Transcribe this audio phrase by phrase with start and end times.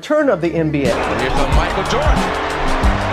[0.00, 0.96] Return of the NBA.
[0.96, 2.16] Here's a Michael Jordan.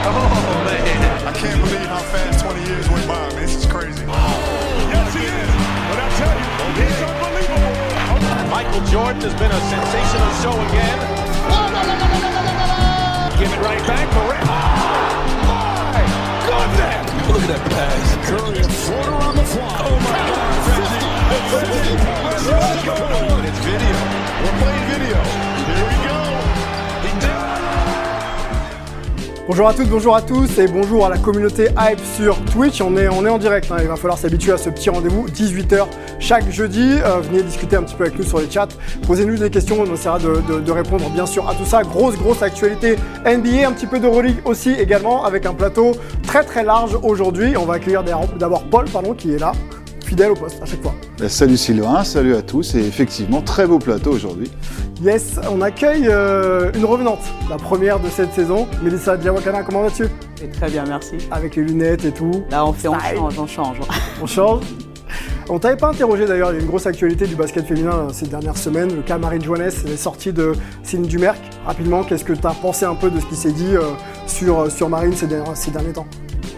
[0.08, 0.24] Oh,
[0.64, 1.28] man.
[1.28, 3.44] I can't believe how fast 20 years went by, man.
[3.44, 4.08] This is crazy.
[4.08, 5.52] Yes, he is.
[5.92, 6.48] But I tell you,
[6.80, 8.48] he's unbelievable.
[8.48, 10.96] Michael Jordan has been a sensational show again.
[13.36, 14.48] Give it right back for Rick.
[14.48, 14.72] Oh,
[15.44, 15.92] my
[16.48, 17.04] goodness.
[17.28, 18.16] Look at that pass.
[18.32, 19.76] Curry, a floater on the fly.
[19.84, 20.56] Oh, my God.
[21.52, 21.68] Reggie.
[21.68, 22.00] Reggie.
[22.32, 22.96] Let's go.
[23.44, 23.92] It's video.
[24.40, 25.20] We're playing video.
[25.68, 26.47] Here we go.
[29.48, 32.82] Bonjour à toutes, bonjour à tous et bonjour à la communauté Hype sur Twitch.
[32.82, 33.78] On est, en direct, hein.
[33.82, 35.86] il va falloir s'habituer à ce petit rendez-vous, 18h
[36.20, 36.82] chaque jeudi.
[37.06, 38.68] Euh, venez discuter un petit peu avec nous sur les chats,
[39.08, 41.82] posez-nous des questions, on essaiera de, de- de répondre bien sûr à tout ça.
[41.84, 46.66] Grosse, grosse actualité NBA, un petit peu d'Euroleague aussi également, avec un plateau très très
[46.66, 47.56] large aujourd'hui.
[47.56, 49.54] On va accueillir d'abord Paul, pardon, qui est là,
[50.08, 50.96] fidèle au poste à chaque fois.
[51.20, 54.50] Ben, Salut Sylvain, salut à tous et effectivement très beau plateau aujourd'hui.
[55.04, 58.68] Yes, on accueille euh, une revenante, la première de cette saison.
[58.82, 60.06] Melissa Diawakana, comment vas-tu?
[60.42, 61.16] Et Très bien, merci.
[61.30, 62.44] Avec les lunettes et tout.
[62.50, 63.18] Là, on fait, on Style.
[63.18, 63.78] change, on change.
[64.24, 64.64] On change.
[65.50, 68.10] On t'avait pas interrogé d'ailleurs, il y a une grosse actualité du basket féminin euh,
[68.12, 68.94] ces dernières semaines.
[68.96, 71.38] Le cas Marine Joannès, les sorties de Céline Dumerc.
[71.66, 73.82] Rapidement, qu'est-ce que tu as pensé un peu de ce qui s'est dit euh,
[74.26, 76.08] sur, sur Marine ces, derniers- ces derniers temps?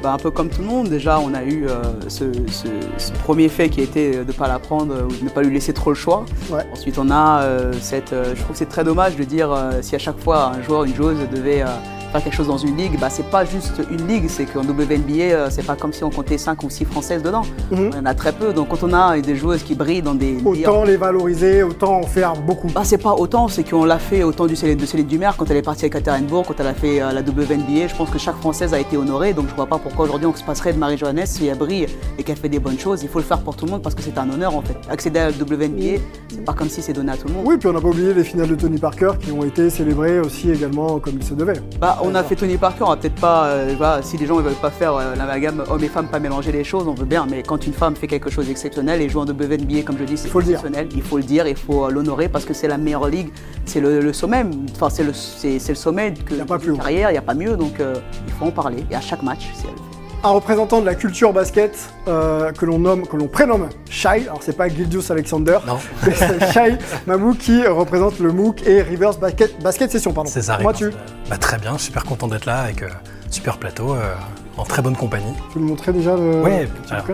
[0.01, 1.73] Bah, un peu comme tout le monde, déjà, on a eu euh,
[2.07, 5.23] ce, ce- ce premier fait qui était de ne pas la prendre euh, ou de
[5.25, 6.25] ne pas lui laisser trop le choix.
[6.49, 6.65] Ouais.
[6.71, 8.13] Ensuite, on a euh, cette.
[8.13, 10.61] euh, je trouve que c'est très dommage de dire euh, si à chaque fois un
[10.61, 11.63] joueur, une joueuse devait.
[12.11, 15.33] Faire quelque chose dans une ligue, bah, c'est pas juste une ligue, c'est qu'en WNBA,
[15.33, 17.43] euh, c'est pas comme si on comptait 5 ou 6 françaises dedans.
[17.71, 17.89] Mhm.
[17.91, 20.15] Il y en a très peu, donc quand on a des joueuses qui brillent dans
[20.15, 22.67] des Autant les valoriser, autant en faire beaucoup.
[22.73, 25.49] Bah, c'est pas autant, c'est qu'on l'a fait autant du Céline, de Céline Dumer quand
[25.49, 27.87] elle est partie à Ekaterinbourg, quand elle a fait euh, la WNBA.
[27.87, 30.35] Je pense que chaque Française a été honorée, donc je vois pas pourquoi aujourd'hui on
[30.35, 31.87] se passerait de Marie-Joannès si elle brille
[32.17, 33.03] et qu'elle fait des bonnes choses.
[33.03, 34.77] Il faut le faire pour tout le monde parce que c'est un honneur en fait.
[34.89, 37.43] Accéder à la WNBA, c'est pas comme si c'est donné à tout le monde.
[37.45, 40.19] Oui, puis on n'a pas oublié les finales de Tony Parker qui ont été célébrées
[40.19, 41.61] aussi également comme il se devait.
[41.79, 43.45] Bah, on a fait Tony Parker, on va peut-être pas.
[43.45, 46.19] euh, voilà, si les gens ne veulent pas faire euh, l'amalgame homme et femme, pas
[46.19, 47.25] mélanger les choses, on veut bien.
[47.29, 50.17] Mais quand une femme fait quelque chose d'exceptionnel et joue en WNBA, comme je dis,
[50.17, 50.89] c'est exceptionnel.
[50.95, 53.29] Il faut le dire, il faut euh, l'honorer parce que c'est la meilleure ligue,
[53.65, 54.45] c'est le, le sommet.
[54.71, 56.73] Enfin, c'est le, le sommet que Y a pas plus haut.
[56.73, 57.55] d'une carrière, il n'y a pas mieux.
[57.57, 57.95] Donc, euh,
[58.27, 58.83] il faut en parler.
[58.91, 59.88] Et à chaque match, c'est elle.
[60.21, 61.77] Un représentant de la culture basket
[62.09, 64.23] euh, que l'on nomme, que l'on prénomme Shai.
[64.27, 65.59] Alors c'est pas Gildius Alexander,
[66.03, 70.11] c'est Shai Mamou qui représente le MOOC et Rivers Basket, Basket Session.
[70.11, 70.29] Pardon.
[70.29, 70.57] C'est ça.
[70.57, 70.91] Comment tu
[71.29, 72.89] Bah, Très bien, super content d'être là avec euh,
[73.31, 74.13] super plateau, euh,
[74.57, 75.33] en très bonne compagnie.
[75.47, 76.41] Tu peux nous montrer déjà le.
[76.41, 77.05] Ouais, le petit alors.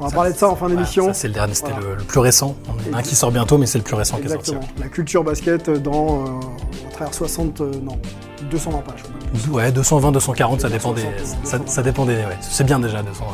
[0.00, 1.12] On va parler de ça en fin d'émission.
[1.14, 1.88] c'est le dernier, c'était Voilà.
[1.90, 2.56] le, le plus récent.
[2.90, 4.60] On a un qui sort bientôt, mais c'est le plus récent qui est Exactement.
[4.62, 4.74] sorti.
[4.80, 6.28] La culture basket dans euh,
[6.88, 7.98] à travers 60, euh, non,
[8.50, 9.02] 220 pages.
[9.50, 12.36] Ouais, 220, 240, ça dépend des, 260, ça, ça dépend des, ouais.
[12.40, 13.24] C'est bien déjà 220.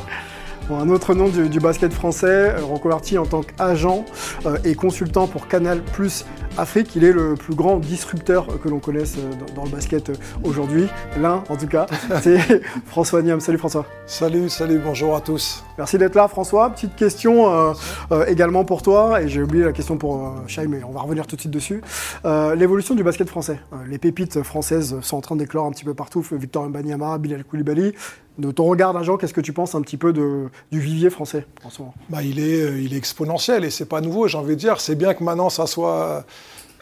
[0.70, 4.04] Bon, un autre nom du, du basket français, euh, reconverti en tant qu'agent
[4.46, 6.24] euh, et consultant pour Canal Plus
[6.58, 6.94] Afrique.
[6.94, 10.14] Il est le plus grand disrupteur que l'on connaisse euh, dans, dans le basket euh,
[10.44, 10.86] aujourd'hui.
[11.20, 11.86] L'un, en tout cas,
[12.22, 13.40] c'est François Niam.
[13.40, 13.84] Salut François.
[14.06, 15.64] Salut, salut, bonjour à tous.
[15.78, 16.70] Merci d'être là, François.
[16.70, 17.72] Petite question euh,
[18.12, 21.00] euh, également pour toi, et j'ai oublié la question pour euh, Shai, mais on va
[21.00, 21.80] revenir tout de suite dessus.
[22.24, 23.60] Euh, L'évolution du basket français.
[23.72, 26.24] Euh, les pépites françaises sont en train d'éclore un petit peu partout.
[26.32, 27.94] Victor Mbanyama, Bilal Koulibaly.
[28.40, 31.68] De ton regard d'agent, qu'est-ce que tu penses un petit peu du vivier français en
[31.68, 31.94] ce moment?
[32.08, 34.80] Bah, il, est, euh, il est exponentiel et c'est pas nouveau, j'ai envie de dire.
[34.80, 36.24] C'est bien que maintenant ça soit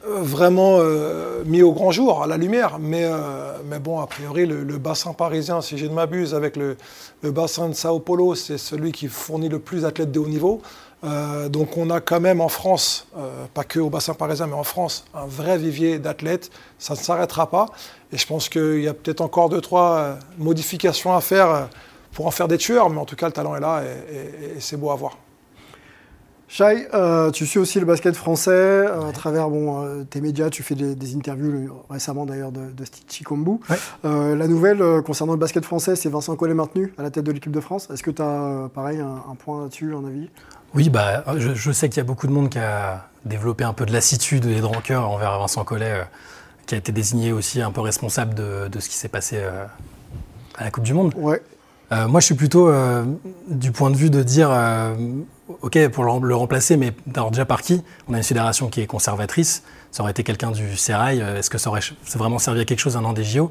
[0.06, 2.78] euh, vraiment euh, mis au grand jour, à la lumière.
[2.78, 3.08] Mais,
[3.80, 6.76] bon, a priori, le, bassin parisien, si je ne m'abuse, avec le,
[7.24, 10.62] bassin de Sao Paulo, c'est celui qui fournit le plus d'athlètes de haut niveau.
[11.50, 13.06] Donc on a quand même en France,
[13.54, 16.50] pas que au bassin parisien, mais en France, un vrai vivier d'athlètes.
[16.78, 17.66] Ça ne s'arrêtera pas.
[18.12, 21.62] Et je pense qu'il y a peut-être encore deux, trois euh, modifications à faire euh,
[22.12, 22.88] pour en faire des tueurs.
[22.90, 25.18] Mais en tout cas, le talent est là et, et- et c'est beau à voir.
[26.50, 30.48] Shai, euh, tu suis aussi le basket français euh, à travers bon, euh, tes médias.
[30.48, 33.60] Tu fais des, des interviews le- récemment d'ailleurs de, de Chikombu.
[33.68, 33.76] Ouais.
[34.06, 37.24] Euh, la nouvelle euh, concernant le basket français, c'est Vincent Collet maintenu à la tête
[37.24, 37.88] de l'équipe de France.
[37.92, 40.30] Est-ce que tu as pareil un, un point là-dessus, un avis?
[40.74, 43.74] Oui, bah, je, je sais qu'il y a beaucoup de monde qui a développé un
[43.74, 46.04] peu de lassitude et de rancœur envers Vincent Collet, euh,
[46.68, 49.64] qui a été désigné aussi un peu responsable de, de ce qui s'est passé euh,
[50.56, 51.14] à la Coupe du Monde.
[51.16, 51.42] Ouais.
[51.90, 53.04] Euh, moi, je suis plutôt euh,
[53.48, 54.94] du point de vue de dire, euh,
[55.62, 57.82] ok, pour le, rem- le remplacer, mais alors déjà par qui?
[58.08, 59.62] On a une fédération qui est conservatrice.
[59.90, 61.20] Ça aurait été quelqu'un du Sérail.
[61.20, 61.80] Est-ce que ça aurait
[62.14, 63.50] vraiment servi à quelque chose un an des JO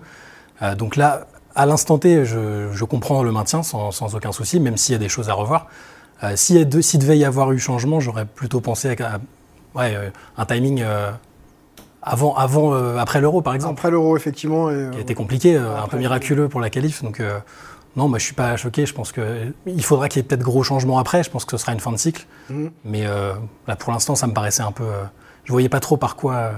[0.77, 1.25] Donc là,
[1.55, 4.95] à l'instant T, je, je comprends le maintien sans, sans aucun souci, même s'il y
[4.95, 5.65] a des choses à revoir.
[6.35, 9.19] S'il devait y avoir eu changement, j'aurais plutôt pensé à, à-
[9.73, 10.83] ouais, un timing
[12.07, 14.69] avant, avant euh, après l'Euro, par exemple Après l'Euro, effectivement.
[14.69, 17.03] Et, euh, qui a été compliqué, euh, un peu miraculeux pour la qualif.
[17.03, 17.39] Donc euh,
[17.95, 18.85] non, moi je suis pas choqué.
[18.85, 21.23] Je pense que il faudra qu'il y ait peut-être gros changements après.
[21.23, 22.25] Je pense que ce sera une fin de cycle.
[22.49, 22.71] Mhm.
[22.85, 23.33] Mais euh,
[23.67, 24.83] là pour l'instant, ça me paraissait un peu.
[24.83, 25.03] euh,
[25.43, 26.51] je voyais pas trop par quoi.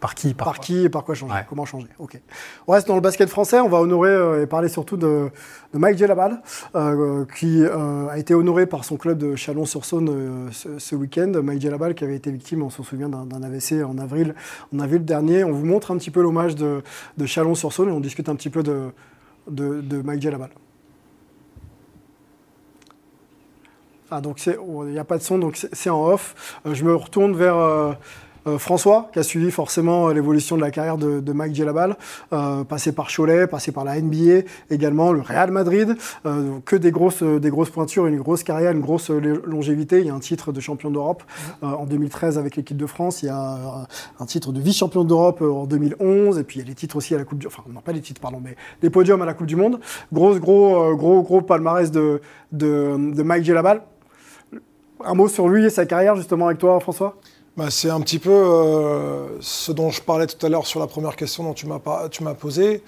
[0.00, 1.46] Par qui Par, quoi qui et par quoi changer Ouais.
[1.48, 2.20] Comment changer Ok.
[2.66, 3.60] On reste dans le basket français.
[3.60, 5.30] On va honorer euh, et parler surtout de,
[5.72, 6.42] de Mike Djellabal,
[6.74, 11.32] euh, qui euh, a été honoré par son club de Chalon-sur-Saône euh, ce, ce week-end.
[11.42, 14.34] Mike Djellabal qui avait été victime, on s'en souvient, d'un AVC en avril,
[14.74, 15.44] en avril dernier.
[15.44, 16.82] On vous montre un petit peu l'hommage de,
[17.18, 18.90] de Chalon-sur-Saône et on discute un petit peu de,
[19.50, 20.50] de, de Mike Djellabal.
[24.10, 26.60] Ah, donc oh, il n'y a pas de son, donc c'est en off.
[26.64, 27.96] Je me retourne vers
[28.46, 31.96] euh, François, qui a suivi forcément euh, l'évolution de la carrière de, Mike Djellabal,
[32.32, 35.96] euh, passé par Cholet, passé par la NBA, également le Real Madrid,
[36.64, 40.00] que des grosses, des grosses pointures, une grosse carrière, une grosse longévité.
[40.00, 41.22] Il y a un titre de champion d'Europe
[41.62, 43.86] en 2013 avec l'équipe de France, il y a
[44.18, 47.14] un titre de vice-champion d'Europe en 2011, et puis il y a les titres aussi
[47.14, 47.46] à la Coupe du...
[47.46, 49.80] Enfin, non pas les titres, pardon, mais des podiums à la Coupe du Monde.
[50.12, 52.20] Gros, gros, gros, gros palmarès de,
[52.52, 53.82] Mike Djellabal.
[55.04, 57.16] Un mot sur lui et sa carrière, justement, avec toi, François?
[57.56, 60.86] Bah, c'est un petit peu euh, ce dont je parlais tout à l'heure sur la
[60.86, 62.82] première question dont tu m'as pas- tu m'as posé.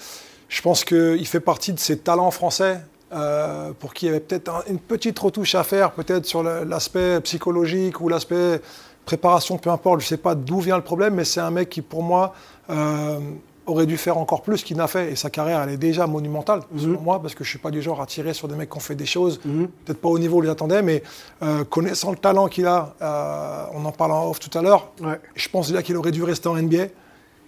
[0.48, 2.80] Je pense qu'il fait partie de ces talents français
[3.12, 6.42] euh, pour qui il y avait peut-être un- une petite retouche à faire, peut-être sur
[6.42, 8.60] l'aspect psychologique ou l'aspect
[9.04, 10.00] préparation, peu importe.
[10.00, 12.32] Je ne sais pas d'où vient le problème, mais c'est un mec qui, pour moi,
[12.70, 13.18] euh,
[13.66, 15.12] aurait dû faire encore plus qu'il n'a fait.
[15.12, 17.70] Et sa carrière, elle est déjà monumentale, selon moi, parce que je ne suis pas
[17.70, 19.38] du genre à tirer sur des mecs qui ont fait des choses,
[19.84, 21.02] peut-être pas au niveau où ils attendaient, mais
[21.42, 24.90] euh, connaissant le talent qu'il a, euh, on en parle en off tout à l'heure,
[25.00, 25.20] Ouais.
[25.36, 26.86] je pense déjà qu'il aurait dû rester en NBA.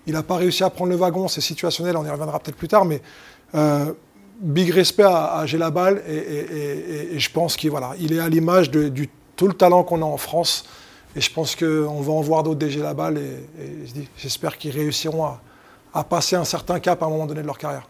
[0.07, 2.69] Il n'a pas réussi à prendre le wagon, c'est situationnel, on y reviendra peut-être plus
[2.69, 3.01] tard, mais
[3.55, 3.93] euh,
[4.41, 6.79] big respect à, à Gélabal et, et- et-
[7.13, 9.83] et- et je pense qu'il voilà, il est à l'image de du, tout le talent
[9.83, 10.65] qu'on a en France.
[11.17, 15.25] Et je pense qu'on va en voir d'autres des Gélabal et, et j'espère qu'ils réussiront
[15.25, 15.41] à,
[15.95, 17.89] à passer un certain cap à un moment donné de leur carrière.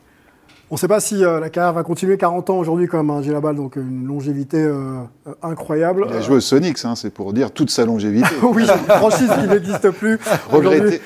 [0.71, 3.11] On ne sait pas si euh, la carrière va continuer 40 ans aujourd'hui quand même,
[3.11, 6.07] hein, Djellabal, donc une longévité euh, euh, incroyable.
[6.09, 8.27] Il a joué au Sonics, hein, c'est pour dire toute sa longévité.
[8.43, 10.19] oui, franchise qui n'existe plus.
[10.51, 11.03] Regretté.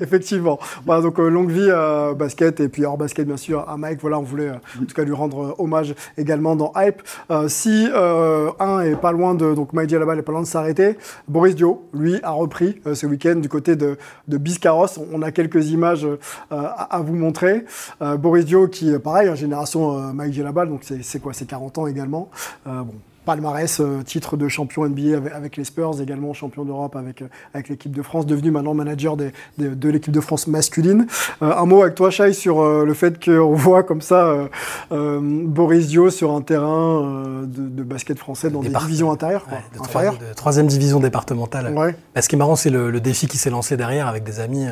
[0.00, 0.58] Effectivement.
[0.84, 1.70] Voilà, donc euh, longue vie
[2.18, 4.00] basket et puis hors basket bien sûr à Mike.
[4.00, 7.02] Voilà, on voulait en tout cas lui rendre hommage également dans Hype.
[7.48, 10.96] Si un est pas loin de donc Mike Djellabal est pas loin de s'arrêter,
[11.28, 13.96] Boris Dio lui a repris ce week-end du côté de,
[14.26, 14.98] de Biscarrosse.
[15.12, 16.06] On a quelques images
[16.50, 17.64] à, à vous montrer.
[18.00, 21.78] Boris Dio qui euh, pareil, hein, génération euh, Mike Djellabal, donc c'est quoi, c'est 40
[21.78, 22.30] ans également.
[22.66, 22.94] Euh, bon,
[23.24, 28.00] palmarès, titre de champion NBA avec, les Spurs, également champion d'Europe avec, avec l'équipe de
[28.00, 31.06] France, devenu maintenant manager des- des- de l'équipe de France masculine.
[31.42, 34.48] Euh, un mot avec toi, Shai, sur euh, le fait qu'on voit comme ça
[34.92, 39.58] euh, Boris Dio sur un terrain de, de basket français dans des divisions intérieures, Ouais,
[39.76, 40.12] de, inférieures.
[40.14, 41.76] troisième, de troisième division départementale.
[41.76, 41.94] Ouais.
[42.14, 44.40] Bah, ce qui est marrant, c'est le, le défi qui s'est lancé derrière avec des
[44.40, 44.66] amis,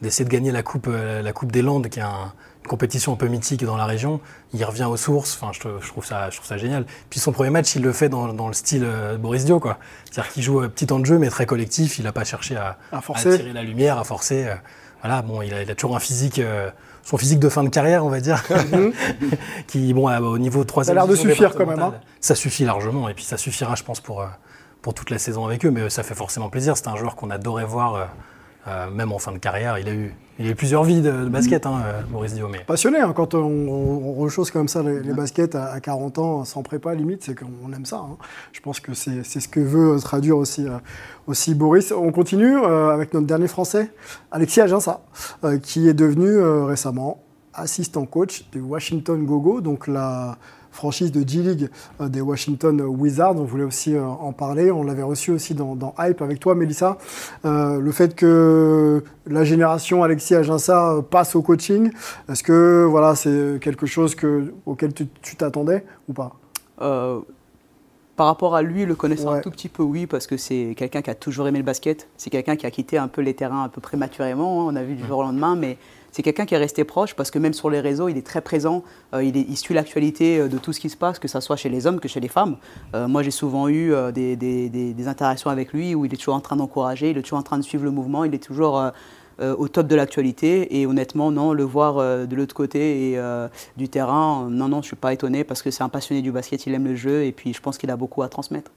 [0.00, 2.32] d'essayer de gagner la coupe, la coupe des Landes, qui est un-
[2.70, 4.20] compétition un peu mythique dans la région.
[4.54, 5.36] Il revient aux sources.
[5.40, 6.86] Enfin, je, je trouve ça, je trouve ça génial.
[7.10, 9.78] Puis son premier match, il le fait dans, dans le style euh, Boris Dio, quoi.
[10.04, 11.98] C'est-à-dire qu'il joue euh, petit temps de jeu, mais très collectif.
[11.98, 13.36] Il n'a pas cherché à, À forcer.
[13.38, 14.46] tirer la lumière, à forcer.
[14.46, 14.54] euh,
[15.02, 16.38] voilà, bon, il a, il a toujours un physique.
[16.38, 16.70] euh,
[17.02, 18.40] son physique de fin de carrière, on va dire,
[19.66, 23.08] qui, bon, au niveau de troisième l'air de suffire quand même, départementale, Ça suffit largement,
[23.08, 24.24] et puis ça suffira, je pense, pour,
[24.82, 25.70] pour toute la saison avec eux.
[25.70, 26.76] Mais ça fait forcément plaisir.
[26.76, 28.10] C'est un joueur qu'on adorait voir,
[28.66, 29.78] euh, euh, même en fin de carrière.
[29.78, 32.34] Il a eu, il a eu plusieurs vies de, basket, hein, euh, Maurice
[32.66, 36.62] Passionné, hein, quand on, on rechausse comme ça les, baskets à, à 40 ans, sans
[36.62, 37.96] prépa limite, c'est qu'on aime ça.
[37.96, 38.16] hein.
[38.52, 40.78] Je pense que c'est ce que veut traduire aussi, euh,
[41.26, 41.92] aussi Boris.
[41.92, 43.90] On continue euh, avec notre dernier Français,
[44.30, 45.02] Alexis Aginsa,
[45.44, 47.22] euh, qui est devenu euh, récemment
[47.52, 50.38] assistant coach de Washington Gogo, donc la
[50.70, 51.68] franchise de G-League
[52.00, 53.36] euh, des Washington Wizards.
[53.36, 54.70] On voulait aussi euh, en parler.
[54.70, 56.98] On l'avait reçu aussi dans, dans Hype avec toi, Mélissa.
[57.44, 61.90] Euh, le fait que la génération Alexis Aginsa passe au coaching,
[62.28, 66.32] est-ce que voilà, c'est quelque chose que, auquel tu tu t'attendais ou pas?
[66.80, 67.20] Euh,
[68.16, 69.38] par rapport à lui, le connaissant Ouais.
[69.38, 72.08] un tout petit peu, oui, parce que c'est quelqu'un qui a toujours aimé le basket.
[72.18, 74.82] C'est quelqu'un qui a quitté un peu les terrains un peu prématurément, hein, on a
[74.82, 75.78] vu du jour au lendemain, mais
[76.12, 78.40] c'est quelqu'un qui est resté proche parce que même sur les réseaux, il est très
[78.40, 78.82] présent.
[79.14, 81.56] euh, il, est- suit l'actualité euh, de tout ce qui se passe, que ce soit
[81.56, 82.56] chez les hommes que chez les femmes.
[82.94, 86.56] Euh, moi, j'ai souvent eu des, interactions avec lui où il est toujours en train
[86.56, 88.82] d'encourager, il est toujours en train de suivre le mouvement, il est toujours
[89.40, 90.78] au top de l'actualité.
[90.78, 93.20] Et honnêtement, non, le voir de l'autre côté et,
[93.76, 96.66] du terrain, non, non, je suis pas étonné parce que c'est un passionné du basket,
[96.66, 98.70] il aime le jeu et puis je pense qu'il a beaucoup à transmettre.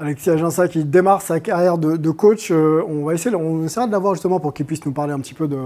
[0.00, 2.50] Alexis Aginsa qui démarre sa carrière de, coach.
[2.50, 5.20] euh, on va essayer, on essaiera de l'avoir justement pour qu'il puisse nous parler un
[5.20, 5.58] petit peu de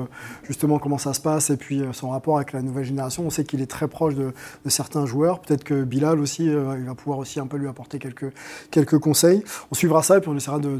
[0.43, 3.23] justement comment ça se passe et puis euh, son rapport avec la nouvelle génération.
[3.25, 4.33] On sait qu'il est très proche de,
[4.67, 5.39] certains joueurs.
[5.39, 9.45] Peut-être que Bilal aussi, euh, il va pouvoir aussi un peu lui apporter quelques, conseils.
[9.71, 10.79] On suivra ça et puis on essaiera de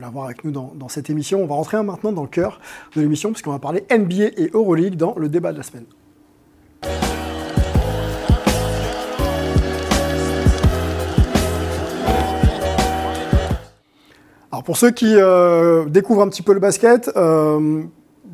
[0.00, 1.42] l'avoir avec nous dans, dans cette émission.
[1.42, 2.58] On va rentrer maintenant dans le cœur
[2.96, 5.84] de l'émission puisqu'on va parler NBA et Euroleague dans le débat de la semaine.
[14.52, 17.82] Alors pour ceux qui euh, découvrent un petit peu le basket, euh,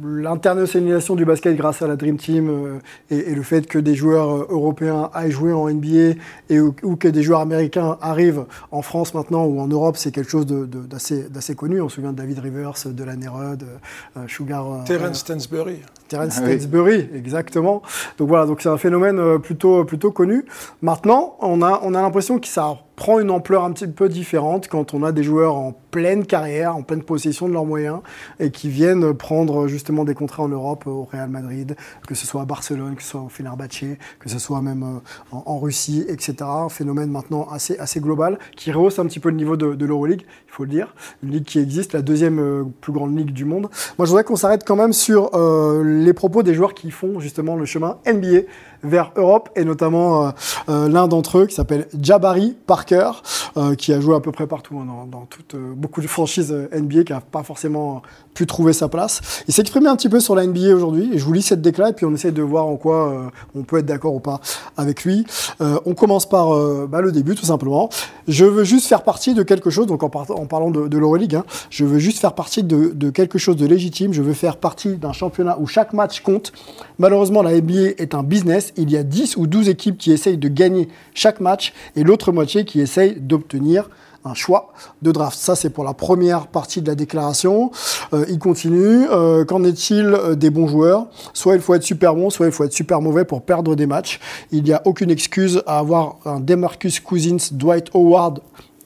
[0.03, 2.79] l'internationalisation du basket grâce à la Dream Team euh,
[3.11, 6.21] et, le fait que des joueurs européens aillent jouer en NBA
[6.51, 10.31] et ou, que des joueurs américains arrivent en France maintenant ou en Europe, c'est quelque
[10.31, 11.81] chose d'assez connu.
[11.81, 14.85] On se souvient de David Rivers, de euh, Sugar.
[14.85, 15.83] Terence Stansbury.
[16.09, 16.53] Terence Ah oui.
[16.53, 17.83] Stansbury, exactement.
[18.19, 20.45] Donc voilà, donc c'est un phénomène euh, plutôt, plutôt connu.
[20.83, 24.67] Maintenant, on a, on a l'impression que ça prend une ampleur un petit peu différente
[24.67, 28.01] quand on a des joueurs en pleine carrière, en pleine possession de leurs moyens
[28.41, 31.77] et qui viennent prendre justement des contrats en Europe, au Real Madrid,
[32.09, 35.37] que ce soit à Barcelone, que ce soit au Fenerbahçe, que ce soit même euh,
[35.37, 36.35] en, en Russie, etc.
[36.41, 39.87] Un phénomène maintenant assez, assez global qui rehausse un petit peu le niveau de, de
[39.87, 40.95] l'Euroleague, il faut le dire.
[41.23, 43.69] Une ligue qui existe, la deuxième euh, plus grande ligue du monde.
[43.99, 47.21] Moi, je voudrais qu'on s'arrête quand même sur euh, les propos des joueurs qui font
[47.21, 48.43] justement le chemin NBA
[48.83, 50.31] vers Europe et notamment euh,
[50.69, 53.11] euh, l'un d'entre eux qui s'appelle Jabari Parker,
[53.57, 55.29] euh, qui a joué à peu près partout hein, dans, dans
[55.75, 58.03] beaucoup de franchises NBA, qui n'a pas forcément
[58.35, 59.21] pu trouver sa place.
[59.49, 61.63] Il s'est exprimé un petit peu sur la NBA aujourd'hui et je vous lis cette
[61.63, 64.41] déclat et puis on essaie de voir en quoi on peut être d'accord ou pas
[64.77, 65.27] avec lui.
[65.61, 66.51] On commence par
[66.87, 67.89] bah, le début tout simplement.
[68.29, 70.99] Je veux juste faire partie de quelque chose, donc en, par- en parlant de, de
[70.99, 74.57] l'Euroleague, hein, je veux juste faire partie de quelque chose de légitime, je veux faire
[74.57, 76.53] partie d'un championnat où chaque match compte.
[76.99, 80.39] Malheureusement, la NBA est un business, il y a 10 ou 12 équipes qui essayent
[80.39, 83.89] de gagner chaque match et l'autre moitié qui essaye d'obtenir
[84.25, 84.73] un choix
[85.03, 85.39] de draft.
[85.39, 87.71] Ça, c'est pour la première partie de la déclaration.
[88.13, 89.07] Euh, il continue.
[89.11, 91.07] Euh, Qu'en est-il euh, des bons joueurs?
[91.33, 93.87] Soit il faut être super bon, soit il faut être super mauvais pour perdre des
[93.87, 94.21] matchs.
[94.51, 98.41] Il n'y a aucune excuse à avoir un Demarcus Cousins, Dwight Howard,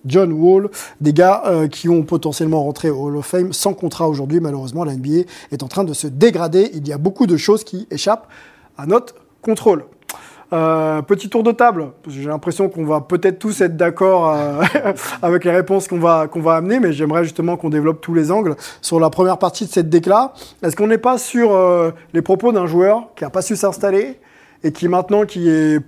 [0.04, 0.68] John Wall,
[1.00, 4.40] des gars qui ont potentiellement rentré au Hall of Fame sans contrat aujourd'hui.
[4.40, 6.72] Malheureusement, la NBA est en train de se dégrader.
[6.74, 8.26] Il y a beaucoup de choses qui échappent
[8.76, 9.84] à notre contrôle.
[10.52, 11.92] Euh, petit tour de table.
[12.06, 14.62] J'ai l'impression qu'on va peut-être tous être d'accord euh,
[15.22, 19.00] avec les réponses qu'on va, amener, mais j'aimerais justement qu'on développe tous les angles sur
[19.00, 20.34] la première partie de cette déclat.
[20.62, 24.20] Est-ce qu'on n'est pas sur euh, les propos d'un joueur qui n'a pas su s'installer
[24.62, 25.80] et qui maintenant qui est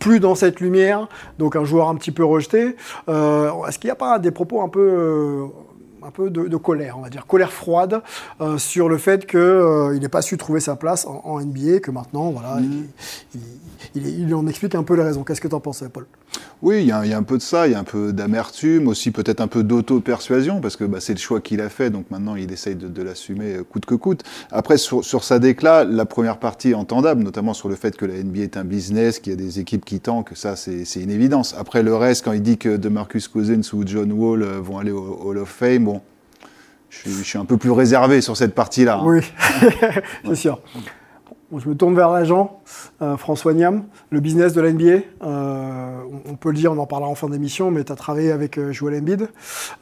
[0.00, 2.76] plus dans cette lumière, donc un joueur un petit peu rejeté.
[3.08, 5.48] Est-ce qu'il n'y a pas des propos un peu,
[6.06, 8.02] un peu de, de colère, on va dire, colère froide
[8.40, 11.90] euh, sur le fait qu'il n'ait pas su trouver sa place en, en NBA, que
[11.90, 12.84] maintenant, voilà, il,
[13.34, 13.40] il,
[13.94, 15.24] il- il en explique un peu les raisons.
[15.24, 16.06] Qu'est-ce que tu en penses, Paul?
[16.60, 17.84] Oui, il y, a, il y a un peu de ça, il y a un
[17.84, 21.68] peu d'amertume, aussi peut-être un peu d'auto-persuasion, parce que bah, c'est le choix qu'il a
[21.68, 24.22] fait, donc maintenant il essaye de, de l'assumer euh, coûte que coûte.
[24.50, 28.04] Après, sur, sur sa déclat, la première partie est entendable, notamment sur le fait que
[28.04, 31.10] la NBA est un business, qu'il y a des équipes qui tankent, ça c'est une
[31.12, 31.54] évidence.
[31.56, 34.90] Après, le reste, quand il dit que DeMarcus Cousins ou John Wall euh, vont aller
[34.92, 35.87] au Hall of Fame,
[36.90, 38.98] je suis, je suis un peu plus réservé sur cette partie-là.
[38.98, 39.04] hein.
[39.04, 39.20] Oui,
[40.26, 40.60] c'est sûr.
[41.50, 42.60] Bon, je me tourne vers l'agent,
[43.00, 44.84] euh, François Niam, le business de la NBA.
[45.22, 47.96] euh, on, on peut le dire, on en parlera en fin d'émission, mais tu as
[47.96, 49.28] travaillé avec euh, Joel Embiid.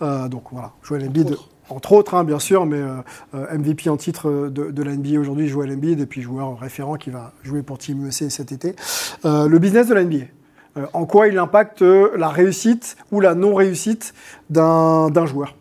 [0.00, 1.36] Euh, donc voilà, Joel Embiid,
[1.68, 2.94] entre autres, hein, bien sûr, mais euh,
[3.34, 6.94] euh, MVP en titre de, de la NBA aujourd'hui, Joel Embiid, et puis joueur référent
[6.94, 8.76] qui va jouer pour Team USA cet été.
[9.24, 10.16] Euh, le business de la NBA.
[10.76, 14.14] euh, en quoi il impacte la réussite ou la non-réussite
[14.50, 15.56] d'un joueur?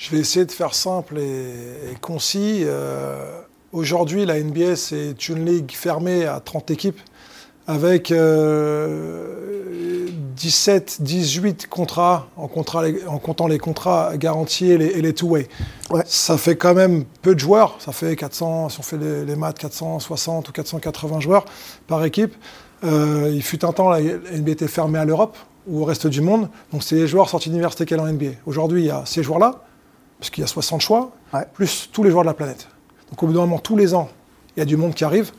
[0.00, 2.62] Je vais essayer de faire simple et, et concis.
[2.64, 3.42] Euh,
[3.72, 6.98] Aujourd'hui, la NBA, c'est une ligue fermée à 30 équipes
[7.68, 15.46] avec euh, 17, 18 contrats en, contrat, en comptant les contrats garantis et les, two-way.
[15.90, 16.02] Ouais.
[16.04, 17.76] Ça fait quand même peu de joueurs.
[17.78, 21.44] Ça fait 400, si on fait les, les maths, 460 ou 480 joueurs
[21.86, 22.34] par équipe.
[22.82, 25.36] Euh, il fut un temps, la NBA était fermée à l'Europe
[25.68, 26.48] ou au reste du monde.
[26.72, 28.30] Donc c'est les joueurs sortis d'université qu'elle en NBA.
[28.46, 29.62] Aujourd'hui, il y a ces joueurs-là,
[30.20, 31.46] parce qu'il y a 60 choix, Ouais.
[31.52, 32.68] plus tous les joueurs de la planète.
[33.10, 34.08] Donc au bout d'un moment, tous les ans,
[34.56, 35.32] il y a du monde qui arrive.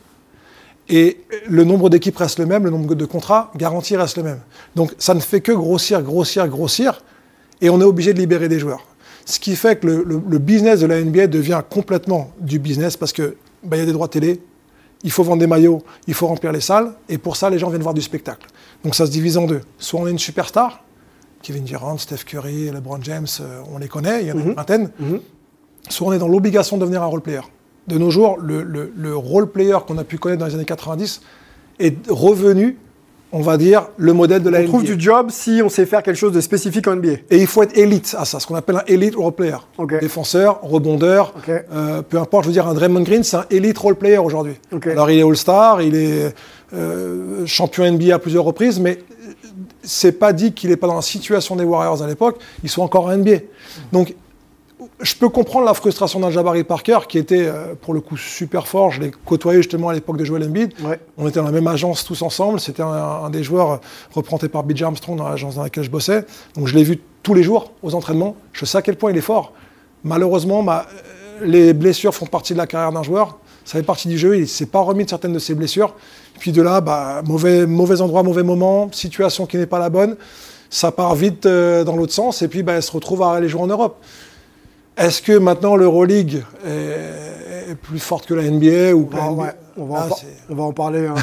[0.88, 4.40] Et le nombre d'équipes reste le même, le nombre de contrats garantis reste le même.
[4.74, 7.02] Donc ça ne fait que grossir, grossir, grossir,
[7.60, 8.84] et on est obligé de libérer des joueurs.
[9.24, 12.96] Ce qui fait que le, le- le business de la NBA devient complètement du business
[12.96, 14.40] parce que bah, y a des droits télé,
[15.04, 17.68] il faut vendre des maillots, il faut remplir les salles, et pour ça, les gens
[17.70, 18.48] viennent voir du spectacle.
[18.82, 19.60] Donc ça se divise en deux.
[19.78, 20.82] Soit on est une superstar,
[21.42, 24.54] Kevin Durant, Steph Curry, LeBron James, euh, on les connaît, il y en a une
[24.54, 24.90] vingtaine.
[25.88, 27.40] Soit on est dans l'obligation de devenir un role player.
[27.88, 30.64] De nos jours, le, le- le role player qu'on a pu connaître dans les années
[30.64, 31.20] 90
[31.80, 32.78] est revenu,
[33.32, 34.94] on va dire, le modèle de la On trouve NBA.
[34.94, 37.12] du job si on sait faire quelque chose de spécifique en NBA.
[37.30, 39.56] Et il faut être élite à ça, ce qu'on appelle un élite role player.
[39.78, 39.98] Ok.
[40.00, 43.96] Défenseur, rebondeur, euh, peu importe, je veux dire, un Draymond Green, c'est un élite role
[43.96, 44.54] player aujourd'hui.
[44.86, 46.32] Alors il est All-Star, il est
[46.74, 48.98] euh, champion NBA à plusieurs reprises, mais
[49.82, 52.82] c'est pas dit qu'il n'est pas dans la situation des Warriors à l'époque, ils sont
[52.82, 53.38] encore en NBA.
[53.92, 54.14] Donc
[55.00, 58.66] je peux comprendre la frustration d'un Jabari Parker qui était euh, pour le coup super
[58.66, 58.90] fort.
[58.90, 60.72] Je l'ai côtoyé justement à l'époque de Joel Embiid.
[60.84, 61.00] Ouais.
[61.16, 62.60] On était dans la même agence tous ensemble.
[62.60, 63.80] C'était un, un des joueurs
[64.12, 66.24] représenté par BJ Armstrong dans l'agence dans laquelle je bossais.
[66.54, 68.36] Donc je l'ai vu tous les jours aux entraînements.
[68.52, 69.52] Je sais à quel point il est fort.
[70.04, 73.38] Malheureusement, bah, euh, les blessures font partie de la carrière d'un joueur.
[73.64, 74.36] Ça fait partie du jeu.
[74.36, 75.94] Il ne s'est pas remis de certaines de ses blessures.
[76.38, 80.16] Puis de là, bah, mauvais, mauvais endroit, mauvais moment, situation qui n'est pas la bonne.
[80.70, 83.48] Ça part vite euh, dans l'autre sens et puis bah, elle se retrouve à aller
[83.48, 83.96] jouer en Europe.
[84.96, 89.86] Est-ce que maintenant l'Euroleague est, est plus forte que la NBA ou Ah, ouais, on,
[89.86, 91.14] va Là, c'est- on va en parler hein,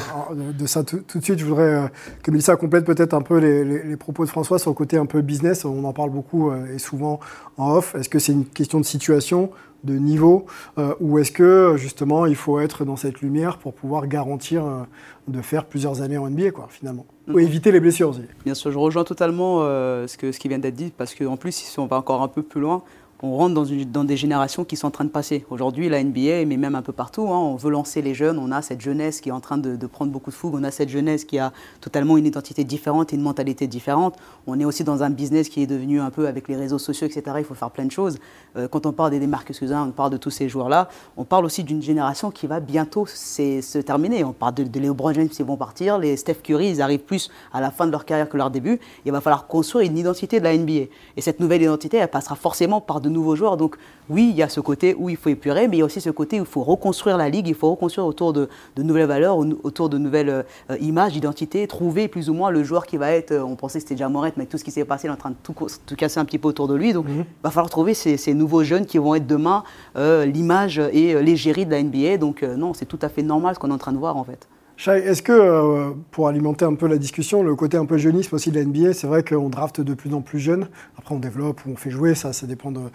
[0.58, 1.38] de- ça tout, tout de suite.
[1.40, 1.82] Je voudrais euh,
[2.24, 4.98] que Mélissa complète peut-être un peu les, les- les propos de François sur le côté
[4.98, 5.66] un peu business.
[5.66, 7.20] On en parle beaucoup euh, et souvent
[7.58, 7.94] en off.
[7.96, 9.52] Est-ce que c'est une question de situation,
[9.84, 10.46] de niveau,
[10.78, 14.84] euh, ou est-ce que justement il faut être dans cette lumière pour pouvoir garantir euh,
[15.28, 18.24] de faire plusieurs années en NBA, quoi, finalement Ou éviter les blessures aussi.
[18.44, 21.38] Bien sûr, je rejoins totalement euh, ce, que, ce qui vient d'être dit, parce qu'en
[21.38, 22.84] plus, si on va encore un peu plus loin,
[23.22, 25.46] on rentre dans, des générations qui sont en train de passer.
[25.50, 28.52] Aujourd'hui, la NBA, mais même un peu partout, hein, on veut lancer les jeunes, on
[28.52, 30.90] a cette jeunesse qui est en train de, prendre beaucoup de fougue, on a cette
[30.90, 34.16] jeunesse qui a totalement une identité différente une mentalité différente.
[34.48, 37.08] On est aussi dans un business qui est devenu un peu avec les réseaux sociaux,
[37.08, 37.38] etc.
[37.40, 38.20] Il faut faire plein de choses.
[38.56, 41.46] Euh, quand on parle des Marcus Cousins, on parle de tous ces joueurs-là, on parle
[41.46, 44.24] aussi d'une génération qui va bientôt se terminer.
[44.24, 47.30] On parle de, de LeBron James qui vont partir, les Steph Curry, ils arrivent plus
[47.54, 48.80] à la fin de leur carrière que leur début.
[49.06, 50.90] Il va falloir construire une identité de la NBA.
[51.18, 53.58] Et cette nouvelle identité, elle passera forcément par de nouveaux joueurs.
[53.58, 53.76] Donc
[54.10, 56.02] oui, il y a ce côté où il faut épurer, mais il y a aussi
[56.02, 59.06] ce côté où il faut reconstruire la ligue, il faut reconstruire autour de, de nouvelles
[59.08, 62.98] valeurs, au- autour de nouvelles euh, images, d'identité, trouver plus ou moins le joueur qui
[62.98, 65.08] va être, euh, on pensait que c'était déjà Moret, mais tout ce qui s'est passé,
[65.08, 65.54] il est en train de tout,
[65.96, 66.94] casser un petit peu autour de lui.
[66.94, 69.64] Donc il va falloir trouver ces, ces nouveaux jeunes qui vont être demain
[69.96, 72.18] euh, l'image et l'égérie de la NBA.
[72.18, 74.24] Donc non, c'est tout à fait normal ce qu'on est en train de voir en
[74.24, 74.48] fait.
[74.88, 78.50] Est-ce que, euh, pour alimenter un peu la discussion, le côté un peu jeunisme aussi
[78.50, 80.70] de la NBA, c'est vrai qu'on drafte de plus en plus jeunes.
[80.98, 82.90] Après, on développe ou on fait jouer, ça, ça dépend de,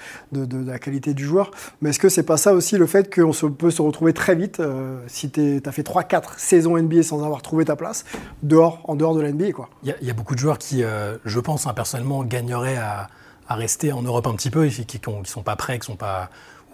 [0.66, 1.50] la qualité du joueur.
[1.82, 4.60] Mais est-ce que c'est pas ça aussi le fait qu'on peut se retrouver très vite,
[4.60, 8.04] euh, si tu as fait 3-4 saisons NBA sans avoir trouvé ta place,
[8.42, 9.48] en dehors de la NBA,
[9.82, 13.08] Il y, a- beaucoup de joueurs qui, euh, je pense, hein, personnellement, gagneraient à,
[13.50, 16.30] rester en Europe un petit peu et qui ne sont pas prêts, qui sont pas,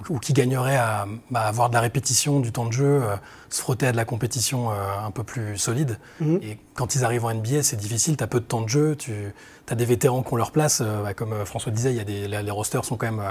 [0.09, 3.17] ou, qui gagneraient à, avoir de la répétition, du temps de jeu, euh,
[3.51, 5.99] se frotter à de la compétition euh, un peu plus solide.
[6.43, 8.97] Et quand ils arrivent en NBA, c'est difficile, tu as peu de temps de jeu,
[8.97, 9.13] tu
[9.69, 10.81] as des vétérans qui ont leur place.
[10.81, 13.25] euh, bah, comme François disait, y a des, les rosters sont quand même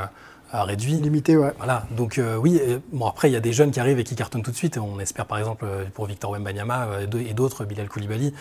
[0.54, 0.94] euh, euh, réduits.
[0.96, 1.54] Limité, ouais.
[1.58, 4.04] Voilà, donc euh, oui, et, bon après il y a des jeunes qui arrivent et
[4.04, 4.78] qui cartonnent tout de suite.
[4.78, 8.34] On espère par exemple euh, pour Victor Wembanyama euh, et d'au- et d'autres, Bilal Koulibaly.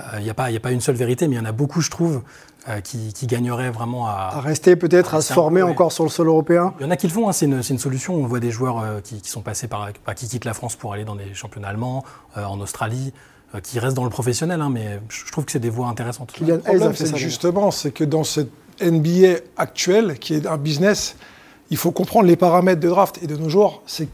[0.00, 1.40] Euh, Il n'y a, pas- il y a pas une seule vérité, mais il y
[1.40, 2.22] en a beaucoup, je trouve,
[2.68, 4.40] euh, qui, qui gagneraient vraiment À à.
[4.40, 5.70] rester peut-être, à se former ouais.
[5.70, 6.74] encore sur le sol européen.
[6.80, 8.14] Il y en a qui le font, hein, c'est une, c'est une solution.
[8.16, 10.74] On voit des joueurs euh, qui, qui sont passés par, bah, qui quittent la France
[10.74, 12.02] pour aller dans des championnats allemands,
[12.36, 13.12] euh, en Australie,
[13.54, 15.86] euh, qui restent dans le professionnel, hein, mais je je trouve que c'est des voies
[15.86, 16.32] intéressantes.
[16.32, 18.50] Kylian Le problème, c'est justement, c'est que dans cette
[18.82, 21.14] NBA actuelle, qui est un business,
[21.74, 23.18] il faut comprendre les paramètres de draft.
[23.20, 24.06] Et de nos jours, c'est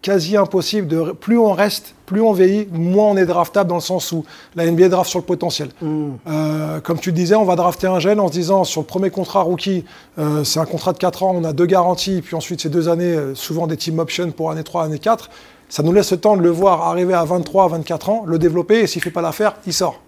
[0.00, 0.88] quasi impossible.
[0.88, 4.24] De, plus on reste, plus on vieillit, moins on est draftable dans le sens où
[4.54, 5.68] la NBA draft sur le potentiel.
[5.82, 9.10] Euh, comme tu disais, on va drafter un jeune en se disant sur le premier
[9.10, 9.84] contrat rookie,
[10.18, 12.88] euh, c'est un contrat de 4 ans, on a deux garanties, puis ensuite c'est deux
[12.88, 15.28] années, euh, souvent des team options pour année 3, année 4.
[15.68, 18.80] Ça nous laisse le temps de le voir arriver à 23, 24 ans, le développer,
[18.80, 20.00] et s'il ne fait pas l'affaire, il sort.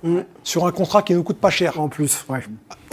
[0.45, 1.81] Sur un contrat qui ne nous coûte pas cher.
[1.81, 2.41] En plus, ouais.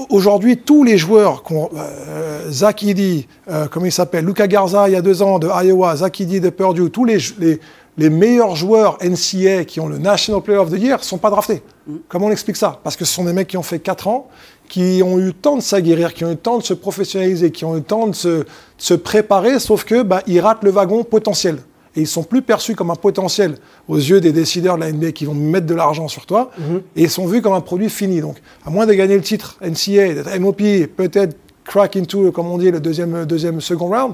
[0.10, 5.01] Aujourd'hui, tous les joueurs, euh, Zach euh, comment il s'appelle, Luca Garza il y a
[5.01, 7.60] deux ans de Iowa, Zach de Purdue, tous les, les,
[7.97, 11.62] les meilleurs joueurs NCA qui ont le National Player of the Year sont pas draftés.
[12.10, 12.80] Comment on explique ça?
[12.84, 14.28] Parce que ce sont des mecs qui ont fait 4 ans,
[14.67, 17.51] qui ont eu le temps de s'aguerrir, qui ont eu le temps de se professionnaliser,
[17.51, 18.45] qui ont eu le temps de se, de
[18.78, 21.60] se préparer, sauf que bah, ils ratent le wagon potentiel.
[21.95, 23.55] Et ils sont plus perçus comme un potentiel
[23.88, 26.51] aux yeux des décideurs de la NBA qui vont mettre de l'argent sur toi.
[26.95, 28.19] Et ils sont vus comme un produit fini.
[28.21, 30.58] Donc, à moins de gagner le titre NCA, d'être MOP,
[30.95, 34.13] peut-être crack into, comme on dit, le deuxième, deuxième second round,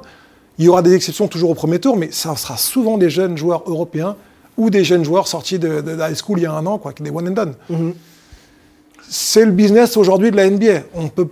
[0.57, 3.37] il y aura des exceptions toujours au premier tour, mais ça sera souvent des jeunes
[3.37, 4.15] joueurs européens
[4.57, 6.77] ou des jeunes joueurs sortis de, de, de high school il y a un an,
[6.77, 7.53] quoi, des one and done.
[9.13, 10.83] C'est le business aujourd'hui de la NBA.
[10.95, 11.27] On peut,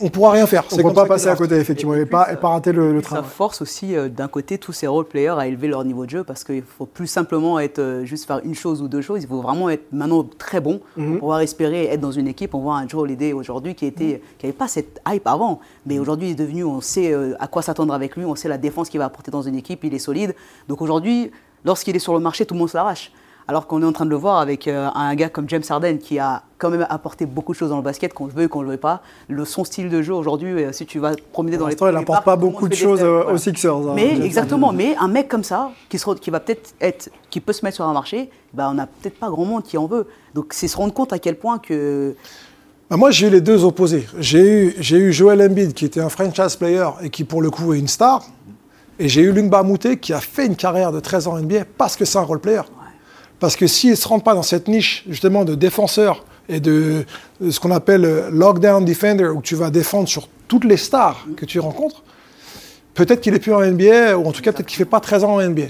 [0.00, 0.62] on pourra rien faire.
[0.70, 2.92] On ne peut pas ça passer à côté, effectivement, et pas, et pas rater le,
[2.92, 3.22] le Ça train.
[3.24, 6.22] force aussi euh, d'un côté tous ces role players à élever leur niveau de jeu
[6.22, 9.24] parce qu'il faut plus simplement être euh, juste faire une chose ou deux choses.
[9.24, 11.10] Il faut vraiment être maintenant très bon Mhm.
[11.10, 12.54] pour pouvoir espérer être dans une équipe.
[12.54, 15.98] On voit un Joe Holiday aujourd'hui qui était qui n'avait pas cette hype avant, mais
[15.98, 16.62] aujourd'hui il est devenu.
[16.62, 18.24] On sait euh, à quoi s'attendre avec lui.
[18.24, 19.82] On sait la défense qu'il va apporter dans une équipe.
[19.82, 20.36] Il est solide.
[20.68, 21.32] Donc aujourd'hui,
[21.64, 23.10] lorsqu'il est sur le marché, tout le monde se l'arrache.
[23.46, 25.98] Alors qu'on est en train de le voir avec euh, un gars comme James Harden
[25.98, 28.48] qui a quand même apporté beaucoup de choses dans le basket, qu'on le veut et
[28.48, 29.02] qu'on ne le veut pas.
[29.28, 31.88] Le, son style de jeu aujourd'hui, euh, si tu vas promener dans Pour les l'instant,
[31.88, 33.32] il n'apporte pas beaucoup de choses euh, voilà.
[33.32, 33.74] aux Sixers.
[33.74, 34.78] hein, Mais James exactement, Harden.
[34.78, 37.66] mais un mec comme ça, qui, se, re- qui va peut-être être, qui peut se
[37.66, 40.06] mettre sur un marché, bah, on n'a peut-être pas grand monde qui en veut.
[40.32, 42.14] Donc c'est se rendre compte à quel point que
[42.88, 44.06] Bah, moi, j'ai eu les deux opposés.
[44.18, 47.50] J'ai eu, j'ai eu Joel Embiid, qui était un franchise player et qui, pour le
[47.50, 48.24] coup, est une star.
[48.98, 51.64] Et j'ai eu Lungba Mouté, qui a fait une carrière de 13 ans en NBA
[51.76, 52.62] parce que c'est un role player.
[53.44, 57.04] Parce que s'il ne se rend pas dans cette niche, justement, de défenseur et de,
[57.42, 61.26] de ce qu'on appelle euh, lockdown defender, où tu vas défendre sur toutes les stars
[61.36, 62.02] que tu rencontres,
[62.94, 65.00] peut-être qu'il est plus en NBA, ou en tout cas, peut-être qu'il ne fait pas
[65.00, 65.66] 13 ans en NBA.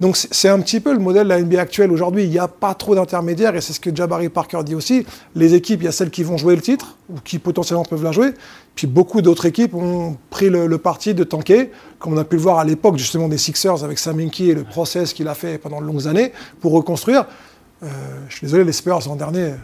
[0.00, 2.24] Donc c'est un petit peu le modèle de la NBA actuelle aujourd'hui.
[2.24, 5.04] Il n'y a pas trop d'intermédiaires et c'est ce que Jabari Parker dit aussi.
[5.34, 8.04] Les équipes, il y a celles qui vont jouer le titre ou qui potentiellement peuvent
[8.04, 8.34] la jouer.
[8.76, 12.42] Puis beaucoup d'autres équipes ont pris le, parti de tanker, comme on a pu le
[12.42, 15.58] voir à l'époque justement des Sixers avec Sam Hinkie et le process qu'il a fait
[15.58, 17.26] pendant de longues années pour reconstruire.
[17.82, 17.86] Euh,
[18.28, 19.54] je suis désolé, les Spurs l'an dernier.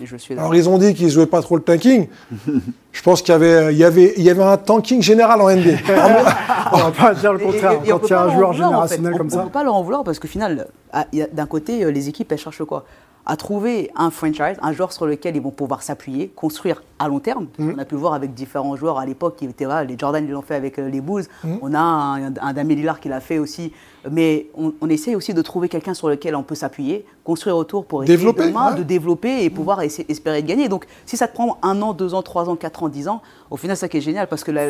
[0.00, 2.08] Et je suis Alors ils ont dit qu'ils ne jouaient pas trop le tanking.
[2.92, 5.50] Je pense qu'il y avait, il y avait, il y avait un tanking général en
[5.50, 5.70] NBA.
[6.72, 7.72] On va pas dire le Et- et- contraire.
[7.84, 8.94] et on Quand peut il y a pas un leur en joueur vouloir, en fait.
[8.96, 9.42] générationnel On- comme On ça.
[9.44, 12.38] peut pas leur en vouloir parce qu'au final, ah, d'un côté, euh, les équipes, elles
[12.38, 12.84] cherchent quoi?
[13.24, 17.20] À trouver un franchise, un joueur sur lequel ils vont pouvoir s'appuyer, construire à long
[17.20, 17.46] terme.
[17.58, 17.72] Mm.
[17.76, 19.84] On a pu le voir avec différents joueurs à l'époque qui étaient là.
[19.84, 21.24] Les Jordan, ils l'ont fait avec euh, les Bulls.
[21.44, 21.54] Mm.
[21.62, 23.72] On a un, un Damien Lillard qui l'a fait aussi.
[24.10, 27.84] Mais on, on essaye aussi de trouver quelqu'un sur lequel on peut s'appuyer, construire autour
[27.84, 28.78] pour essayer Développer, demain ouais.
[28.78, 30.68] de développer et pouvoir essayer- espérer de gagner.
[30.68, 33.22] Donc, si ça te prend un an, deux ans, trois ans, quatre ans, dix ans,
[33.50, 34.68] au final, c'est ça qui est génial parce que la,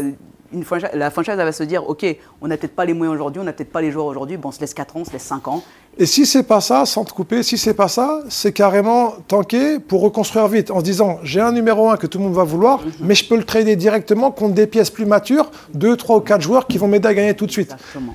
[0.53, 2.05] une franchise, la franchise, elle va se dire Ok,
[2.41, 4.49] on n'a peut-être pas les moyens aujourd'hui, on n'a peut-être pas les joueurs aujourd'hui, bon,
[4.49, 5.63] on se laisse quatre ans, on se laisse cinq ans.
[6.01, 9.81] Et si c'est pas ça, sans te couper, si c'est pas ça, c'est carrément tanker
[9.81, 12.45] pour reconstruire vite en se disant j'ai un numéro 1 que tout le monde va
[12.45, 16.21] vouloir, mais je peux le trader directement contre des pièces plus matures, deux, trois ou
[16.21, 17.73] quatre joueurs qui vont m'aider à gagner tout de suite.
[17.73, 18.15] Exactement.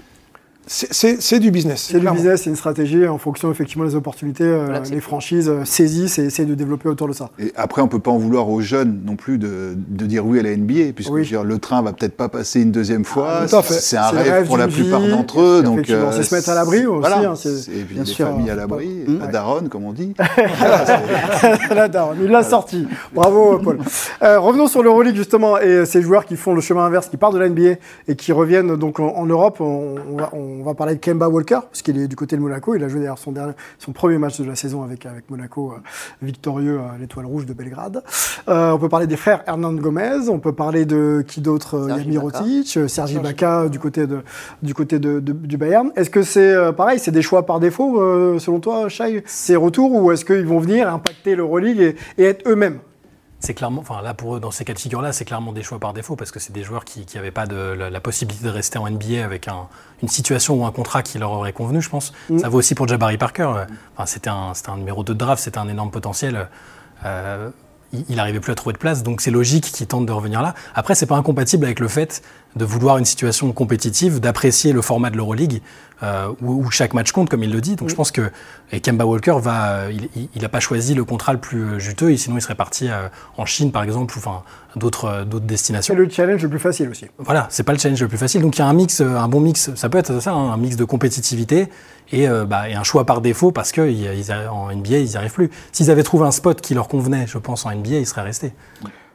[0.66, 1.90] C'est- du business.
[1.92, 4.44] C'est du business, c'est une stratégie en fonction effectivement des opportunités.
[4.46, 7.30] euh, Voilà, les franchises euh, saisissent et essaient de développer autour de ça.
[7.40, 10.40] Et après, on peut pas en vouloir aux jeunes non plus de, de dire oui
[10.40, 11.24] à la NBA, puisque Oui.
[11.24, 13.46] dire, le train va peut-être pas passer une deuxième fois.
[13.50, 13.74] tout à fait.
[13.74, 15.64] C'est un rêve, rêve pour la plupart d'entre eux.
[15.64, 17.30] Donc, Effectivement, c'est se mettre à l'abri aussi, voilà.
[17.32, 19.20] hein, et puis bien des sûr, familles à euh, l'abri, Mmh.
[19.20, 20.14] la daronne, comme on dit.
[21.76, 22.88] la daronne, il l'a sorti.
[23.14, 23.80] Bravo, Paul.
[24.22, 27.34] Euh, revenons sur l'Euroleague, justement, et ces joueurs qui font le chemin inverse, qui partent
[27.34, 27.76] de la NBA
[28.08, 29.58] et qui reviennent donc en, en Europe.
[29.60, 32.76] On, on va, on va parler de Kemba Walker, puisqu'il est du côté de Monaco.
[32.76, 35.74] Il a joué d'ailleurs son, dernier- son premier match de la saison avec, avec Monaco,
[35.74, 35.80] euh,
[36.22, 38.04] victorieux à l'Étoile Rouge de Belgrade.
[38.48, 40.30] Euh, on peut parler des frères Hernan Gomez.
[40.30, 42.18] On peut parler de qui d'autre euh, Sergi Yami.
[42.18, 44.20] Rotic, euh, Sergi Baka du côté, de,
[44.62, 45.92] du, côté de, de- du Bayern.
[45.96, 49.56] Est-ce que c'est euh, pareil, c'est des choix par défaut, euh, selon toi, Shai, ces
[49.56, 52.80] retours, ou est-ce qu'ils vont venir impacter l'Euroleague et, et être eux-mêmes?
[53.46, 55.78] C'est clairement, enfin là pour eux, dans ces cas de figure-là, c'est clairement des choix
[55.78, 58.50] par défaut parce que c'est des joueurs qui n'avaient pas de, la, la possibilité de
[58.50, 59.68] rester en NBA avec un-
[60.02, 62.14] une situation ou un contrat qui leur aurait convenu, je pense.
[62.40, 63.44] Ça vaut aussi pour Jabari Parker.
[63.98, 66.48] Enfin, c'était un, numéro 2 de draft, c'était un énorme potentiel.
[67.04, 67.50] Euh,
[67.92, 70.42] il- il n'arrivait plus à trouver de place, donc c'est logique qu'il tente de revenir
[70.42, 70.54] là.
[70.74, 72.22] Après, c'est pas incompatible avec le fait
[72.56, 75.62] de vouloir une situation compétitive, d'apprécier le format de l'Euroleague,
[76.02, 77.76] euh, où, où chaque match compte, comme il le dit.
[77.76, 78.32] Donc je pense que
[78.72, 82.12] et Kemba Walker va, euh, il n'a pas choisi le contrat le plus euh, juteux,
[82.12, 84.44] et sinon il serait parti euh, en Chine, par exemple, ou enfin
[84.76, 85.94] d'autres d'autres destinations.
[85.94, 87.06] C'est le challenge le plus facile aussi.
[87.20, 88.42] Voilà, c'est pas le challenge le plus facile.
[88.42, 90.58] Donc il y a un mix, un bon mix, ça peut être ça, hein, un
[90.58, 91.70] mix de compétitivité
[92.12, 95.50] et, euh, bah, et un choix par défaut parce qu'en NBA, ils n'y arrivent plus.
[95.72, 98.54] S'ils avaient trouvé un spot qui leur convenait, je pense, en NBA, ils seraient restés.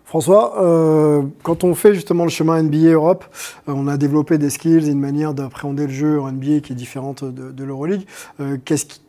[0.08, 3.26] François, euh, quand on fait justement le chemin NBA Europe,
[3.68, 6.72] euh, on a développé des skills et une manière d'appréhender le jeu en NBA qui
[6.72, 8.06] est différente de, de l'Euroleague.
[8.40, 8.56] Euh,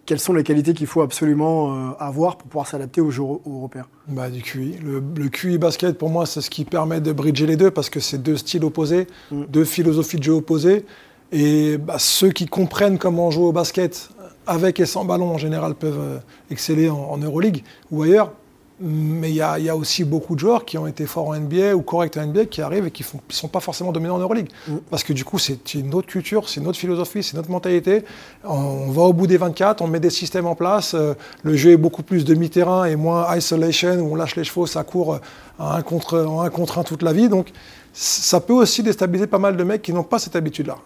[0.05, 3.41] quelles sont les qualités qu'il faut absolument euh, avoir pour pouvoir s'adapter aux jeux euro-
[3.45, 4.75] européens Bah, du QI.
[4.83, 7.89] Le, le QI basket, pour moi, c'est ce qui permet de bridger les deux parce
[7.89, 9.43] que c'est deux styles opposés, Mm.
[9.47, 10.85] deux philosophies de jeu opposées.
[11.31, 14.09] Et bah, ceux qui comprennent comment jouer au basket
[14.47, 16.19] avec et sans ballon, en général, peuvent
[16.51, 18.33] exceller en, en Euroleague ou ailleurs.
[18.81, 21.27] Mais il y, a il y a aussi beaucoup de joueurs qui ont été forts
[21.27, 24.15] en NBA ou corrects en NBA qui arrivent et qui ne sont pas forcément dominants
[24.15, 24.49] en Euroleague.
[24.89, 28.05] Parce que du coup, c'est une autre culture, c'est une autre philosophie, c'est notre mentalité.
[28.43, 30.93] On, on va au bout des 24, on met des systèmes en place.
[30.93, 31.13] euh,
[31.43, 34.83] le jeu est beaucoup plus demi-terrain et moins isolation où on lâche les chevaux, ça
[34.83, 35.19] court euh,
[35.59, 37.27] à un contre, en un contre un toute la vie.
[37.27, 37.51] Donc
[37.93, 40.77] ça peut aussi déstabiliser pas mal de mecs qui n'ont pas cette habitude-là.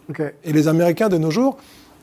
[0.43, 1.57] Et les Américains de nos jours,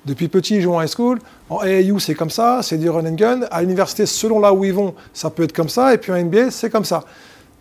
[0.07, 1.19] depuis petits, ils jouent en high school.
[1.49, 3.41] En AAU, c'est comme ça, c'est du run and gun.
[3.51, 5.93] À l'université, selon là où ils vont, ça peut être comme ça.
[5.95, 7.05] Et puis en NBA, c'est comme ça.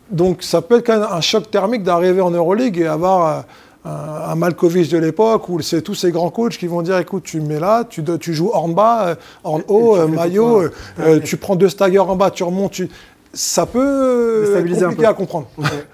[0.10, 3.46] Donc ça peut être quand même un choc thermique d'arriver en Euroleague et avoir
[3.86, 6.98] euh, un, un Malkovich de l'époque où c'est tous ces grands coachs qui vont dire
[6.98, 10.64] écoute, tu me mets là, tu, tu joues horn bas, euh, horn haut, euh, maillot,
[11.24, 12.72] tu prends deux staggers en bas, tu remontes.
[12.72, 12.90] Tu...
[13.32, 15.08] Ça peut euh, être un compliqué peu.
[15.08, 15.48] à comprendre.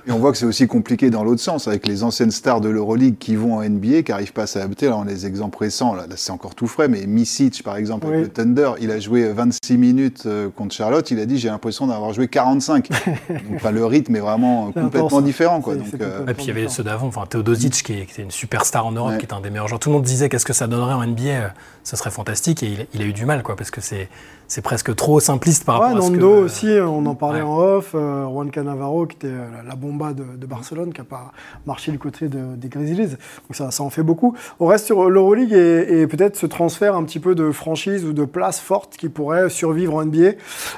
[0.07, 2.69] Et on voit que c'est aussi compliqué dans l'autre sens, avec les anciennes stars de
[2.69, 4.87] l'Euroleague qui vont en NBA, qui n'arrivent pas à s'adapter.
[4.87, 8.13] Alors, les exemples récents, là, là, c'est encore tout frais, mais Misic, par exemple, Oui.
[8.13, 11.49] avec le Thunder, il a joué 26 minutes euh, contre Charlotte, il a dit, j'ai
[11.49, 12.89] l'impression d'avoir joué 45.
[13.29, 15.23] Donc, enfin, le rythme est vraiment C'est complètement intense.
[15.25, 15.59] différent.
[15.61, 15.75] Quoi.
[15.75, 18.85] Donc, euh, Et puis il y avait ceux d'avant, enfin Teodosic qui, était une superstar
[18.85, 19.17] en Europe, Ouais.
[19.17, 19.79] qui est un des meilleurs joueurs.
[19.81, 21.47] Tout le monde disait qu'est-ce que ça donnerait en NBA, euh,
[21.83, 24.07] ça serait fantastique et il, il a eu du mal quoi, parce que c'est
[24.47, 26.15] c'est presque trop simpliste par Ouais, rapport à ce que.
[26.17, 27.41] Nando euh, aussi, on en Nando Ouais.
[27.41, 31.05] en off, euh, Juan Canavaro, qui était euh, la, bomba de, de Barcelone, qui n'a
[31.05, 31.31] pas
[31.65, 33.07] marché du côté de- des Grizzlies.
[33.09, 34.35] Donc ça, ça en fait beaucoup.
[34.59, 38.13] On reste sur l'Euroleague et, et peut-être ce transfert un petit peu de franchise ou
[38.13, 40.31] de place forte qui pourrait survivre en NBA.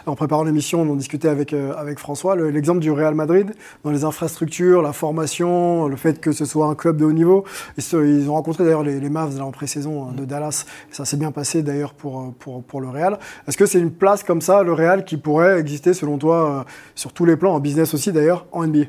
[0.05, 3.51] En préparant l'émission, on en discutait avec, euh, avec François, le- l'exemple du Real Madrid,
[3.83, 7.43] dans les infrastructures, la formation, le fait que ce soit un club de haut niveau.
[7.77, 10.65] Ils, se- ils ont rencontré d'ailleurs les, les Mavs là, en pré-saison de Dallas.
[10.91, 13.19] Ça s'est bien passé d'ailleurs pour, pour, pour le Real.
[13.47, 16.63] Est-ce que c'est une place comme ça, le Real, qui pourrait exister selon toi euh,
[16.95, 18.85] sur tous les plans, en business aussi d'ailleurs, en NBA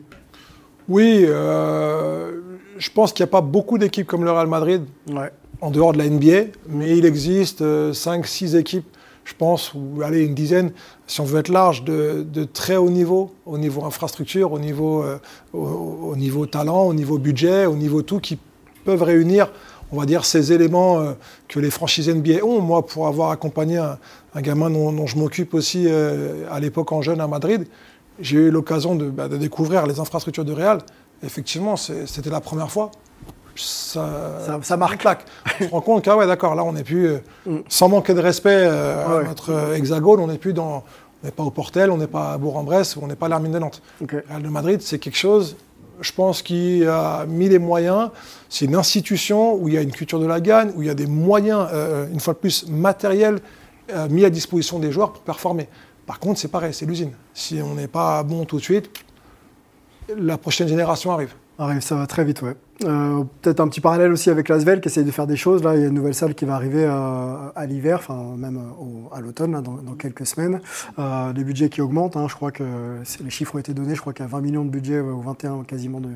[0.88, 2.40] Oui, euh,
[2.78, 5.30] je pense qu'il n'y a pas beaucoup d'équipes comme le Real Madrid Ouais.
[5.60, 8.86] en dehors de la NBA, mais il existe 5-6 équipes,
[9.24, 10.72] je pense, ou allez, une dizaine,
[11.06, 15.02] si on veut être large, de, de très haut niveau, au niveau infrastructure, au niveau,
[15.02, 15.18] euh,
[15.52, 18.38] au, au niveau talent, au niveau budget, au niveau tout, qui
[18.84, 19.50] peuvent réunir,
[19.92, 21.12] on va dire, ces éléments euh,
[21.48, 22.60] que les franchises NBA ont.
[22.60, 23.98] Moi, pour avoir accompagné un,
[24.34, 27.66] un gamin dont, dont je m'occupe aussi euh, à l'époque en jeune à Madrid,
[28.20, 30.78] j'ai eu l'occasion de, bah, de découvrir les infrastructures de Real.
[31.22, 32.90] Effectivement, c'était la première fois.
[33.56, 34.98] Ça, Ça- ça marque.
[35.00, 35.24] claque.
[35.60, 37.18] On se rend compte ouais, d'accord, là, on n'est plus, euh,
[37.68, 38.72] sans manquer de respect Ouais.
[38.72, 40.84] à notre hexagone, on n'est plus dans,
[41.22, 43.50] on n'est pas au Portel, on n'est pas à Bourg-en-Bresse, on n'est pas à l'Armine
[43.52, 43.82] de Nantes.
[44.00, 45.56] Real de Madrid, c'est quelque chose,
[46.00, 48.10] je pense, qui a mis les moyens.
[48.48, 50.90] C'est une institution où il y a une culture de la gagne, où il y
[50.90, 53.40] a des moyens, euh, une fois de plus, matériels
[53.90, 55.68] euh, mis à disposition des joueurs pour performer.
[56.06, 57.12] Par contre, c'est pareil, c'est l'usine.
[57.34, 58.90] Si on n'est pas bon tout de suite,
[60.16, 61.34] la prochaine génération arrive.
[61.58, 62.54] Arrive, ça va très vite, ouais.
[62.84, 65.62] Euh, Peut-être un petit parallèle aussi avec l'Asvel qui essaye de faire des choses.
[65.64, 68.56] Là, il y a une nouvelle salle qui va arriver euh, à l'hiver, enfin même
[68.56, 70.60] euh, au- à l'automne, dans, dans quelques semaines.
[70.98, 72.64] Euh, les budgets qui augmentent, hein, je crois que
[73.24, 75.20] les chiffres ont été donnés, je crois qu'il y a 20 millions de budget, ou
[75.22, 76.08] 21 quasiment, de,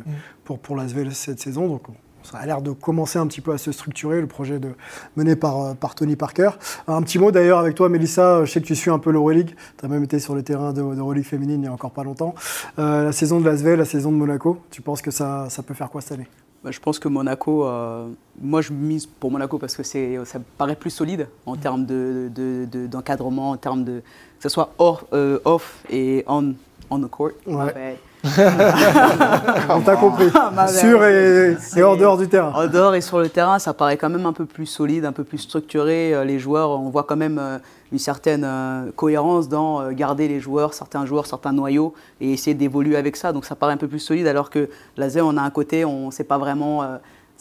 [0.44, 1.66] pour, pour l'Asvel cette saison.
[1.66, 1.94] Donc on-
[2.24, 4.68] ça a l'air de commencer un petit peu à se structurer, le projet de,
[5.16, 6.50] mené par, par Tony Parker.
[6.86, 9.56] Un petit mot d'ailleurs avec toi, Mélissa, je sais que tu suis un peu l'Euroleague,
[9.78, 12.04] tu as même été sur le terrain de, d'Euroleague féminine il n'y a encore pas
[12.04, 12.36] longtemps.
[12.78, 15.74] Euh, la saison de l'Asvel, la saison de Monaco, tu penses que ça, ça peut
[15.74, 16.28] faire quoi cette année?
[16.64, 18.06] Bah, je pense que Monaco, euh,
[18.40, 21.84] moi je mise pour Monaco parce que c'est, ça me paraît plus solide en termes
[21.86, 26.54] de, de- de- d'encadrement, en termes de que ce soit hors, euh, off et on,
[26.88, 27.32] on the court.
[27.46, 27.64] Ouais.
[27.74, 27.98] Ouais.
[28.24, 30.26] On t'a compris.
[30.26, 30.68] Belle.
[30.68, 32.52] Sur et, et hors dehors du terrain.
[32.54, 35.12] En dehors et sur le terrain, ça paraît quand même un peu plus solide, un
[35.12, 36.14] peu plus structuré.
[36.14, 37.58] Euh, Les joueurs, on voit quand même euh,
[37.90, 42.96] une certaine euh, cohérence dans garder les joueurs, certains joueurs, certains noyaux, et essayer d'évoluer
[42.96, 43.32] avec ça.
[43.32, 46.06] Donc ça paraît un peu plus solide, alors que l'AZ, on a un côté, on
[46.06, 46.84] ne sait pas vraiment.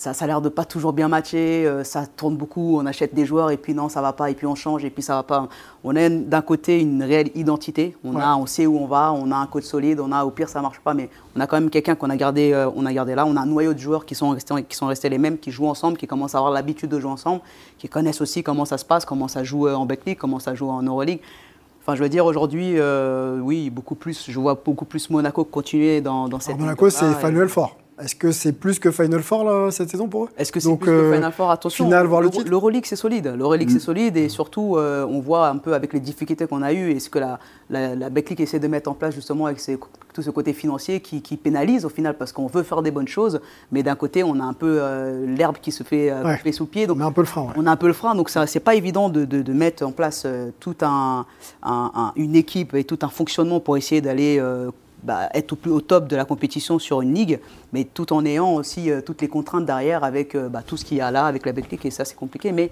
[0.02, 3.14] Ça, ça a l'air de pas toujours bien matcher, euh, ça tourne beaucoup, on achète
[3.14, 5.14] des joueurs et puis non, ça va pas, et puis on change, et puis ça
[5.14, 5.48] va pas.
[5.84, 9.32] On a d'un côté une réelle identité, on, a, on sait où on va, on
[9.32, 11.60] a un coach solide, on a au pire ça marche pas, mais on a quand
[11.60, 13.78] même quelqu'un qu'on a gardé, euh, on a gardé là, on a un noyau de
[13.78, 16.40] joueurs qui sont, restés, qui sont restés les mêmes, qui jouent ensemble, qui commencent à
[16.40, 17.42] avoir l'habitude de jouer ensemble,
[17.78, 20.56] qui connaissent aussi comment ça se passe, comment ça joue euh, en Betclic, comment ça
[20.56, 21.20] joue en Euroleague.
[21.84, 26.02] Enfin, je veux dire, aujourd'hui, euh, oui, beaucoup plus, je vois beaucoup plus Monaco continuer
[26.02, 27.76] dans, dans cette Alors, Monaco, c'est Final Four.
[28.02, 30.30] Est-ce que c'est plus que Final Four là, cette saison pour eux?
[30.38, 31.52] Est-ce que c'est plus euh, que Final Four?
[31.52, 33.34] Attention, finale, le l'Euro- titre l'Euroleague c'est solide.
[33.38, 36.74] L'Euroleague c'est solide et surtout euh, on voit un peu avec les difficultés qu'on a
[36.74, 38.10] eues et ce que la, la, la
[38.40, 39.78] essaie de mettre en place justement avec ses-
[40.14, 43.08] tout ce côté financier qui, qui pénalise au final parce qu'on veut faire des bonnes
[43.08, 43.40] choses,
[43.72, 46.52] mais d'un côté on a un peu euh, l'herbe qui se fait, euh, Ouais.
[46.52, 46.88] sous le pied.
[46.88, 47.44] Donc On met un peu le frein.
[47.44, 47.54] ouais.
[47.56, 49.92] on a un peu le frein, donc c'est pas évident de, de- de mettre en
[49.92, 51.26] place euh, tout un,
[51.64, 54.70] un- un- une équipe et tout un fonctionnement pour essayer d'aller euh,
[55.04, 57.40] bah, être au plus au top de la compétition sur une ligue,
[57.74, 60.86] mais tout en ayant aussi euh, toutes les contraintes derrière avec euh, bah, tout ce
[60.86, 62.72] qu'il y a là, avec la Betclic, et ça c'est compliqué, mais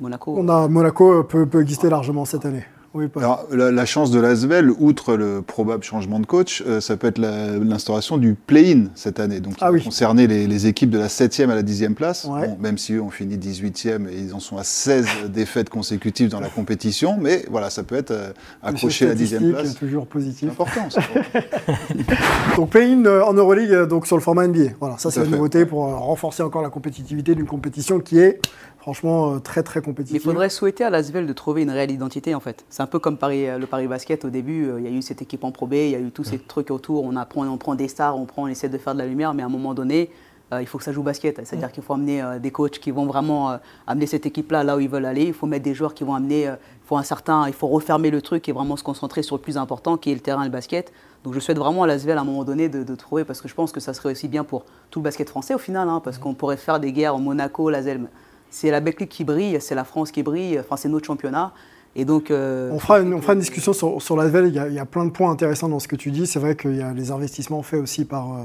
[0.00, 0.42] Monaco.
[0.42, 2.64] Monaco peut, peut exister largement cette année.
[2.92, 3.06] Oui.
[3.16, 7.06] Alors, la, la chance de l'Asvel, outre le probable changement de coach, euh, ça peut
[7.06, 9.38] être l'instauration du play-in cette année.
[9.38, 9.84] Donc, Ah ça va oui.
[9.84, 12.24] concerner les, les équipes de la 7e à la 10e place.
[12.24, 12.48] Ouais.
[12.48, 16.30] Bon, même si eux ont fini 18e et ils en sont à 16 défaites consécutives
[16.30, 17.16] dans la compétition.
[17.20, 19.74] Mais voilà, ça peut être euh, accroché à la 10e Statistique, place.
[19.76, 20.48] toujours C'est positif.
[20.50, 20.88] important.
[22.56, 24.70] Donc play-in euh, en Euroleague, euh, donc sur le format NBA.
[24.80, 28.40] Voilà, ça c'est la nouveauté pour renforcer encore la compétitivité d'une compétition qui est
[28.80, 30.20] franchement euh, très très Mais compétitive.
[30.20, 32.64] il faudrait souhaiter à l'Asvel de trouver une réelle identité en fait.
[32.68, 34.90] C'est un peu comme Paris, euh, le Paris Basket au début, euh, il y a
[34.90, 37.16] eu cette équipe en Pro B, il y a eu tous ces trucs autour, on,
[37.16, 39.42] apprend, on prend des stars, on, prend, on essaie de faire de la lumière, mais
[39.42, 40.10] à un moment donné,
[40.52, 41.40] euh, il faut que ça joue basket.
[41.44, 44.76] C'est-à-dire qu'il faut amener euh, des coachs qui vont vraiment euh, amener cette équipe-là là
[44.76, 47.02] où ils veulent aller, il faut mettre des joueurs qui vont amener, il faut un
[47.02, 50.10] certain, il faut refermer le truc et vraiment se concentrer sur le plus important qui
[50.10, 50.92] est le terrain et le basket.
[51.22, 53.48] Donc je souhaite vraiment à l'Asvel à un moment donné de, de trouver, parce que
[53.48, 56.00] je pense que ça serait aussi bien pour tout le basket français au final, hein,
[56.02, 58.08] parce qu'on pourrait faire des guerres au Monaco, l'Asvel.
[58.50, 61.54] C'est la Betclic qui brille, c'est la France qui brille, enfin c'est notre championnat.
[61.96, 64.46] Et donc, euh, On fera une, on fera une discussion sur, sur l'Asvel.
[64.46, 66.26] Il, y a- il y a plein de points intéressants dans ce que tu dis.
[66.26, 68.36] C'est vrai qu'il y a les investissements faits aussi par, euh,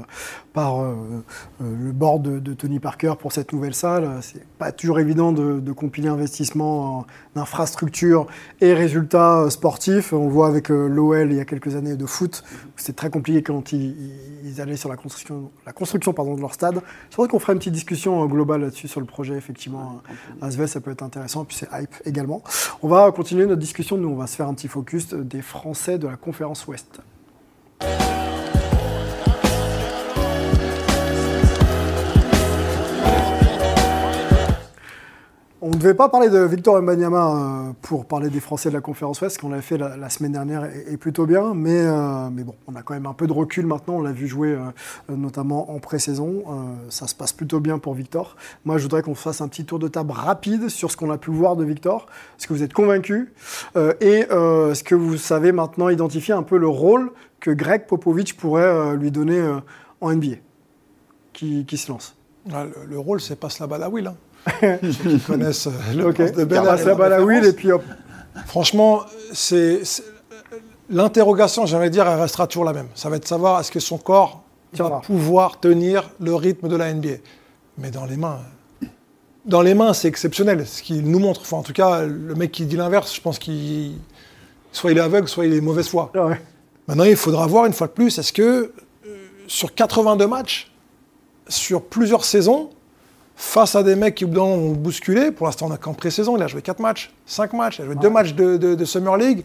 [0.52, 0.94] par euh,
[1.62, 4.10] euh, le board de, de Tony Parker pour cette nouvelle salle.
[4.20, 7.06] C'est pas toujours évident de, de compiler investissement en
[7.40, 8.26] infrastructure
[8.60, 10.12] et résultats euh, sportifs.
[10.12, 12.42] On le voit avec euh, l'OL il y a quelques années de foot.
[12.74, 13.94] C'était très compliqué quand ils,
[14.44, 16.80] ils allaient sur la construction, la construction pardon, de leur stade.
[17.10, 19.34] C'est vrai qu'on fera une petite discussion euh, globale là-dessus sur le projet.
[19.36, 20.02] Effectivement,
[20.42, 21.44] Asvel, ça peut être intéressant.
[21.44, 22.42] Puis c'est hype également.
[22.82, 23.98] On va continuer notre discussion.
[23.98, 27.00] Nous, on va se faire un petit focus des Français de la conférence Ouest.
[35.66, 38.80] On ne devait pas parler de Victor Wembanyama euh, pour parler des Français de la
[38.80, 42.44] conférence Ouest, qu'on l'avait fait la, semaine dernière et, et plutôt bien, mais, euh, mais
[42.44, 44.60] bon, on a quand même un peu de recul maintenant, on l'a vu jouer euh,
[45.08, 46.44] notamment en pré-saison,
[46.88, 48.36] ça se passe plutôt bien pour Victor.
[48.64, 51.18] Moi je voudrais qu'on fasse un petit tour de table rapide sur ce qu'on a
[51.18, 52.06] pu voir de Victor,
[52.38, 53.32] est-ce que vous êtes convaincu
[53.74, 58.96] et est-ce que vous savez maintenant identifier un peu le rôle que Greg Popovich pourrait
[58.96, 59.42] lui donner
[60.00, 60.36] en NBA
[61.32, 62.14] qui, se lance?
[62.54, 64.06] Ah, le, le rôle, c'est passe la balle à Will.
[64.06, 64.14] Hein.
[65.02, 67.82] Qui connaissent euh, le Ok, prince de passe et puis hop.
[68.46, 69.82] Franchement, c'est
[70.88, 72.88] l'interrogation, j'aimerais dire, elle restera toujours la même.
[72.94, 74.42] Ça va être de savoir est-ce que son corps
[74.74, 77.16] va pouvoir tenir le rythme de la NBA.
[77.78, 78.40] Mais dans les mains,
[79.44, 80.66] dans les mains, c'est exceptionnel.
[80.66, 83.38] Ce qu'il nous montre, enfin, en tout cas, le mec qui dit l'inverse, je pense
[83.38, 83.94] qu'il
[84.72, 86.10] soit il est aveugle, soit il est mauvaise foi.
[86.14, 86.40] Ah ouais.
[86.88, 90.70] Maintenant, il faudra voir une fois de plus, est-ce que euh, sur 82 matchs,
[91.48, 92.70] sur plusieurs saisons,
[93.38, 95.76] face à des mecs qui au bout d'un moment, vont bousculer, pour l'instant on n'a
[95.76, 98.56] qu'en pré-saison, il a joué 4 matchs, 5 matchs, il a joué 2 matchs de,
[98.56, 99.44] de- de Summer League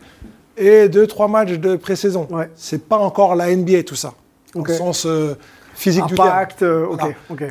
[0.58, 2.28] et 2-3 matchs de pré-saison.
[2.32, 2.50] Ouais.
[2.56, 4.14] C'est pas encore la NBA tout ça,
[4.56, 5.36] le sens euh,
[5.76, 6.28] physique du terme.
[6.30, 7.16] Impact, euh, ok, Voilà.
[7.30, 7.44] ok.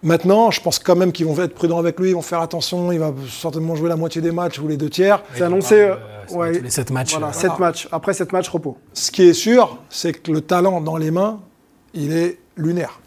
[0.00, 2.92] Maintenant, je pense quand même qu'ils vont être prudents avec lui, ils vont faire attention,
[2.92, 5.22] il va certainement jouer la moitié des matchs ou les deux tiers.
[5.34, 5.94] C'est annoncé, euh,
[6.30, 6.52] ouais.
[6.58, 7.10] tous les 7 matchs.
[7.12, 7.88] Voilà, euh, 7 matchs.
[7.90, 8.76] Après 7 matchs, repos.
[8.92, 11.40] Ce qui est sûr, c'est que le talent dans les mains,
[11.94, 13.00] il est lunaire.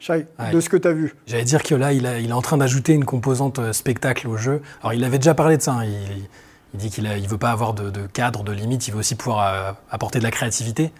[0.00, 0.50] Shai, Ouais.
[0.50, 1.14] de ce que tu as vu.
[1.26, 4.26] J'allais dire que là, il, a- il est en train d'ajouter une composante euh, spectacle
[4.28, 4.62] au jeu.
[4.80, 5.72] Alors, il avait déjà parlé de ça.
[5.74, 5.84] hein.
[5.84, 6.26] Il,
[6.74, 8.88] il dit qu'il ne veut pas avoir de, de cadre, de limite.
[8.88, 10.92] Il veut aussi pouvoir euh, apporter de la créativité.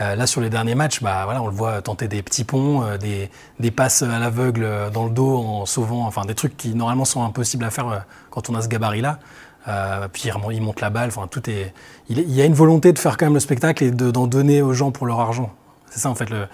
[0.00, 2.82] Euh, là, sur les derniers matchs, bah, voilà, on le voit tenter des petits ponts,
[2.84, 6.74] euh, des, des passes à l'aveugle dans le dos en sauvant, enfin des trucs qui
[6.74, 9.18] normalement sont impossibles à faire quand on a ce gabarit-là.
[9.68, 11.08] Euh, puis il, monte la balle.
[11.08, 11.72] Enfin, tout est.
[12.08, 14.62] Il, y a une volonté de faire quand même le spectacle et de- d'en donner
[14.62, 15.52] aux gens pour leur argent.
[15.90, 16.46] C'est ça en fait le.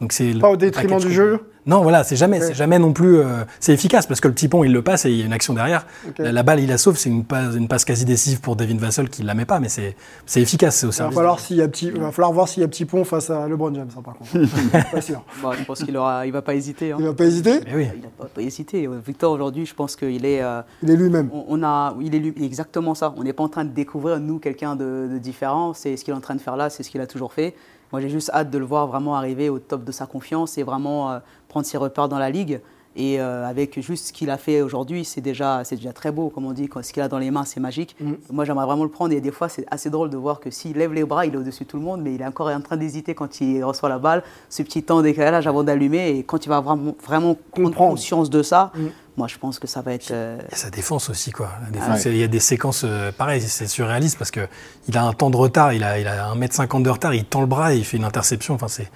[0.00, 2.94] Donc c'est le Pas au détriment du jeu Non, voilà, c'est jamais, c'est jamais non
[2.94, 3.18] plus.
[3.18, 5.26] euh, c'est efficace parce que le petit pont, il le passe et il y a
[5.26, 5.84] une action derrière.
[6.18, 6.96] La, la balle, il la sauve.
[6.96, 9.68] C'est une passe, une passe quasi décisive pour Devin Vassell qui la met pas, mais
[9.68, 10.76] c'est, c'est efficace.
[10.76, 11.16] C'est au Il va service.
[11.16, 13.28] falloir, s'il y a petit, il va falloir voir s'il y a petit pont face
[13.28, 14.30] à LeBron James, hein, par contre.
[14.90, 15.22] pas sûr.
[15.58, 16.92] je pense qu'il aura, il va pas hésiter.
[16.92, 16.96] hein.
[16.98, 17.88] Il va pas hésiter Mais oui.
[17.94, 18.88] Il n'a pas, pas hésité.
[19.06, 20.42] Victor, aujourd'hui, je pense qu'il est.
[20.42, 21.28] euh, Il est lui-même.
[21.30, 23.12] on, on a, il est lui- exactement ça.
[23.18, 25.74] On n'est pas en train de découvrir, nous, quelqu'un de, de différent.
[25.74, 27.54] C'est ce qu'il est en train de faire là, c'est ce qu'il a toujours fait.
[27.92, 30.62] Moi, j'ai juste hâte de le voir vraiment arriver au top de sa confiance et
[30.62, 32.60] vraiment euh, prendre ses repères dans la ligue.
[32.96, 36.44] Et euh, avec juste ce qu'il a fait aujourd'hui, c'est déjà, déjà très beau, comme
[36.44, 36.68] on dit.
[36.68, 37.94] Quand ce qu'il a dans les mains, c'est magique.
[38.00, 38.14] Mm.
[38.32, 39.12] Moi, j'aimerais vraiment le prendre.
[39.14, 41.36] Et des fois, c'est assez drôle de voir que s'il lève les bras, il est
[41.36, 43.88] au-dessus de tout le monde, mais il est encore en train d'hésiter quand il reçoit
[43.88, 44.24] la balle.
[44.48, 46.18] Ce petit temps de décalage avant d'allumer.
[46.18, 48.86] Et quand il va vraiment, vraiment prendre conscience de ça, Mm.
[49.20, 50.10] Moi, je pense que ça va être.
[50.12, 51.50] euh, Il y a sa défense aussi, quoi.
[51.62, 51.98] La défense, Ouais.
[51.98, 54.48] c'est- Il y a des séquences, euh, pareil, c'est surréaliste parce que
[54.88, 57.42] il a un temps de retard, il a, il a 1m50 de retard, il tend
[57.42, 58.54] le bras et il fait une interception.
[58.54, 58.90] Enfin, c'est,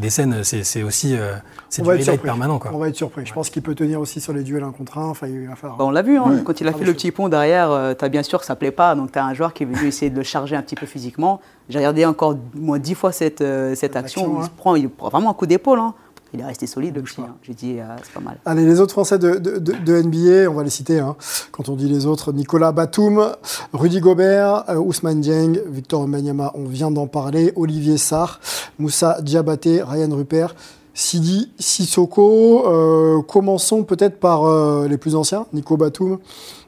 [0.00, 1.34] des scènes, c'est, aussi, euh,
[1.70, 2.72] c'est On du highlight permanent, quoi.
[2.74, 3.24] On va être surpris.
[3.24, 5.06] Je pense qu'il peut tenir aussi sur les duels un contre un.
[5.08, 5.78] Enfin, il va falloir.
[5.78, 6.42] Bah, on l'a vu, hein, Ouais.
[6.44, 8.56] quand il a Ah, fait le petit pont derrière, tu as bien sûr que ça
[8.56, 10.62] plaît pas, donc tu as un joueur qui est venu essayer de le charger un
[10.62, 11.40] petit peu physiquement.
[11.68, 14.44] J'ai regardé encore moins dix fois cette, euh, cette action, il, hein.
[14.46, 15.78] se prend, il prend vraiment un coup d'épaule.
[15.78, 15.94] hein.
[16.34, 17.34] Il est resté solide le hein.
[17.42, 18.38] j'ai dit euh, c'est pas mal.
[18.44, 20.98] Allez, les autres Français de, de- de- de NBA, on va les citer.
[21.00, 21.16] hein.
[21.52, 23.28] Quand on dit les autres, Nicolas Batum,
[23.72, 28.40] Rudy Gobert, euh, Ousmane Dieng, Victor Wembanyama, on vient d'en parler, Olivier Sarr,
[28.78, 30.54] Moussa Diabaté, Ryan Rupert,
[30.92, 32.66] Sidi Sissoko.
[32.66, 36.18] Euh, commençons peut-être par euh, les plus anciens, Nico Batum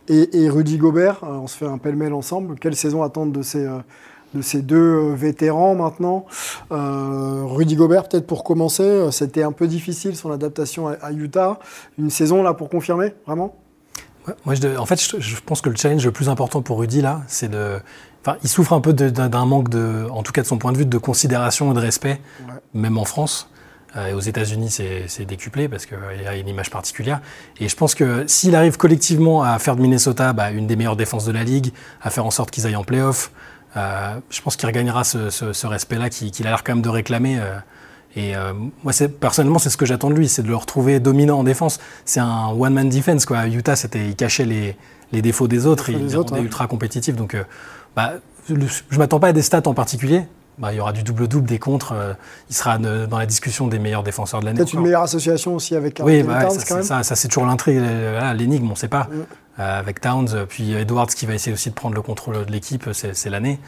[0.09, 1.20] et, et Rudy Gobert.
[1.25, 2.55] Euh, on se fait un pêle-mêle ensemble.
[2.59, 3.79] Quelle saison attendre de ces, euh,
[4.35, 6.27] de ces deux euh, vétérans maintenant
[6.73, 11.12] Euh, Rudy Gobert, peut-être pour commencer, euh, c'était un peu difficile son adaptation à, à
[11.12, 11.59] Utah.
[11.99, 13.57] Une saison là pour confirmer, vraiment?
[14.29, 16.79] Ouais, Moi, je, en fait, je, je pense que le challenge le plus important pour
[16.79, 17.79] Rudy, là, c'est de.
[18.25, 20.79] Enfin, il souffre un peu d'un manque de, en tout cas de son point de
[20.79, 22.55] vue, de considération et de respect, Ouais.
[22.75, 23.49] même en France.
[23.97, 24.71] Euh, et aux États-Unis,
[25.09, 27.21] c'est décuplé parce qu'il y a une image particulière.
[27.59, 30.97] Et je pense que s'il arrive collectivement à faire de Minnesota bah, une des meilleures
[30.97, 33.33] défenses de la ligue, à faire en sorte qu'ils aillent en playoff,
[33.74, 37.38] je pense qu'il regagnera ce, ce- ce respect-là qu'il a l'air quand même de réclamer.
[37.38, 37.56] euh.
[38.16, 38.52] Et euh,
[38.83, 41.78] moi, personnellement, c'est ce que j'attends de lui, c'est de le retrouver dominant en défense.
[42.05, 43.24] C'est un one-man defense.
[43.24, 43.47] Quoi.
[43.47, 44.76] Utah, c'était, il cachait les,
[45.12, 46.47] les défauts des autres, Les défauts il des les autres, rendait ouais.
[46.47, 47.14] ultra compétitifs.
[47.14, 47.45] Donc, euh,
[47.95, 48.14] bah,
[48.49, 50.24] le- je m'attends pas à des stats en particulier.
[50.61, 51.92] Bah, il y aura du double-double, des contres.
[51.92, 52.12] euh,
[52.50, 54.58] il sera de- dans la discussion des meilleurs défenseurs de l'année.
[54.58, 56.82] Peut-être une meilleure association aussi avec Karl Oui, bah, Towns, ça, quand même.
[56.82, 59.04] c'est- ça, ça, c'est toujours l'intrigue, euh, l'énigme, on ne sait pas.
[59.11, 59.14] Mm.
[59.61, 62.52] Euh, avec Towns, euh, puis Edwards qui va essayer aussi de prendre le contrôle de
[62.52, 63.58] l'équipe, c'est c'est l'année.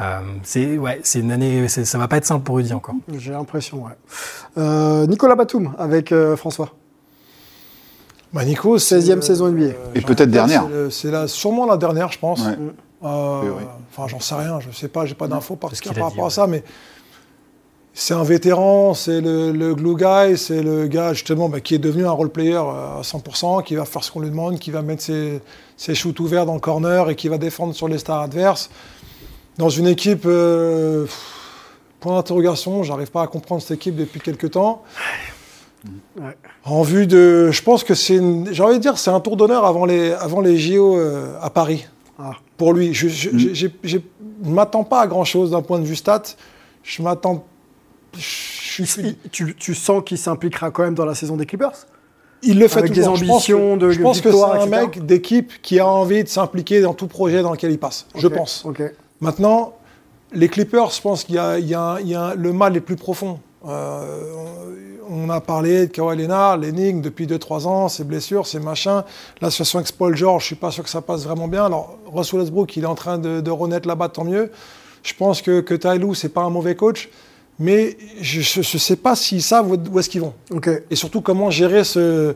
[0.00, 2.94] Euh, c'est ouais, c'est une année, c'est- ça va pas être simple pour Rudy encore.
[3.16, 3.92] J'ai l'impression, ouais.
[4.58, 6.70] Euh, Nicolas Batum avec euh, François.
[8.32, 9.64] Bah, Nico, c'est, 16e euh, saison NBA.
[9.64, 10.64] euh, Et peut-être dernière.
[10.64, 12.44] c'est le- C'est la- sûrement la dernière, je pense.
[12.44, 12.56] Ouais.
[13.04, 13.64] Euh, Oui, oui.
[13.90, 16.30] Enfin, j'en sais rien, je sais pas, j'ai pas d'infos par dit, rapport à ouais.
[16.30, 16.62] ça, mais
[17.94, 21.78] c'est un vétéran, c'est le, le glue guy, c'est le gars justement bah, qui est
[21.78, 24.70] devenu un role player euh, à 100%, qui va faire ce qu'on lui demande, qui
[24.70, 25.40] va mettre ses,
[25.76, 28.70] ses shoots ouverts dans le corner et qui va défendre sur les stars adverses.
[29.56, 31.34] Dans une équipe, euh, pff,
[31.98, 34.82] point d'interrogation, j'arrive pas à comprendre cette équipe depuis quelques temps.
[36.20, 36.36] Ouais.
[36.64, 38.20] En vue de, je pense que c'est,
[38.52, 41.50] j'ai envie de dire, c'est un tour d'honneur avant les, avant les JO euh, à
[41.50, 41.86] Paris.
[42.18, 42.32] Ah.
[42.56, 46.22] Pour lui, je, ne m'attends pas à grand chose d'un point de vue stat.
[46.82, 47.44] Je m'attends,
[48.16, 51.86] je suis- Il- tu, tu sens qu'il s'impliquera quand même dans la saison des Clippers?
[52.42, 53.14] Il le fait Avec des toujours.
[53.34, 54.80] Ambitions de Je pense que c'est un etc.
[54.80, 58.06] mec d'équipe qui a envie de s'impliquer dans tout projet dans lequel il passe.
[58.14, 58.64] Je pense.
[58.64, 58.80] Ok.
[59.20, 59.74] Maintenant,
[60.32, 62.34] les Clippers, je pense qu'il y a, il y a un- il y a un-
[62.34, 63.40] le mal est plus profond.
[63.66, 64.34] Euh,
[65.10, 69.02] on a parlé de Kawhi Leonard, l'énigme depuis 2-3 ans, ses blessures, ses machins.
[69.40, 71.64] La situation avec Paul George, je suis pas sûr que ça passe vraiment bien.
[71.64, 74.50] Alors, Russell Westbrook, il est en train de, de renaître là-bas, tant mieux.
[75.02, 77.08] Je pense que, que Ty Lue, c'est pas un mauvais coach,
[77.58, 80.34] mais je ne sais pas s'ils savent où, est-ce qu'ils vont.
[80.90, 82.34] Et surtout, comment gérer ce,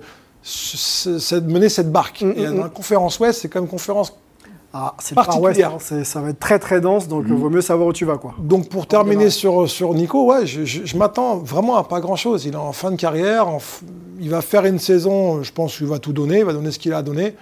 [1.42, 2.22] mener cette barque.
[2.22, 4.16] Mm, Et mm, dans la conférence Ouest, c'est comme conférence
[4.74, 5.72] Ah, c'est West, Particulière.
[5.74, 8.06] hein, c'est- ça va être très très dense, donc il vaut mieux savoir où tu
[8.06, 8.16] vas.
[8.16, 8.34] Quoi.
[8.38, 12.46] Donc pour terminer sur, sur Nico, ouais, je, je- je m'attends vraiment à pas grand-chose.
[12.46, 13.82] Il est en fin de carrière, en f-
[14.18, 16.78] il va faire une saison, je pense qu'il va tout donner, il va donner ce
[16.78, 17.34] qu'il a à donner.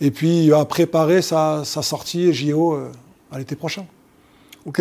[0.00, 2.90] Et puis il va préparer sa, sa sortie JO euh,
[3.32, 3.84] à l'été prochain.
[4.64, 4.80] Ok.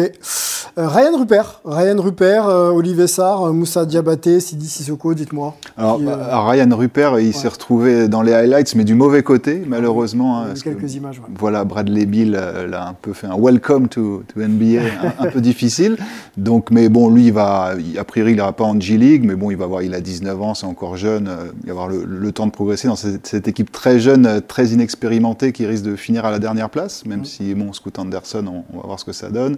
[0.77, 5.55] Euh, Ryan Rupert, Ryan Rupert, euh, Olivier Sarr, euh, Moussa Diabaté, Sidi Sissoko, dites-moi.
[5.77, 9.61] Alors, Qui, bah, Ryan Rupert, il s'est retrouvé dans les highlights, mais du mauvais côté,
[9.67, 10.39] malheureusement.
[10.39, 11.19] hein, il y a que, quelques images.
[11.19, 11.25] ouais.
[11.37, 14.81] Voilà, Bradley Bill l'a un peu fait un welcome to, to NBA
[15.19, 15.97] un, un peu difficile.
[16.37, 19.35] Donc, mais bon, lui, il va, a priori, il n'ira pas en G League, mais
[19.35, 21.29] bon, il va voir, il a 19 ans, c'est encore jeune,
[21.63, 24.67] il va avoir le, le temps de progresser dans cette, cette équipe très jeune, très
[24.67, 28.63] inexpérimentée, qui risque de finir à la dernière place, même si, bon, Scoot Anderson, on,
[28.75, 29.57] on va voir ce que ça donne.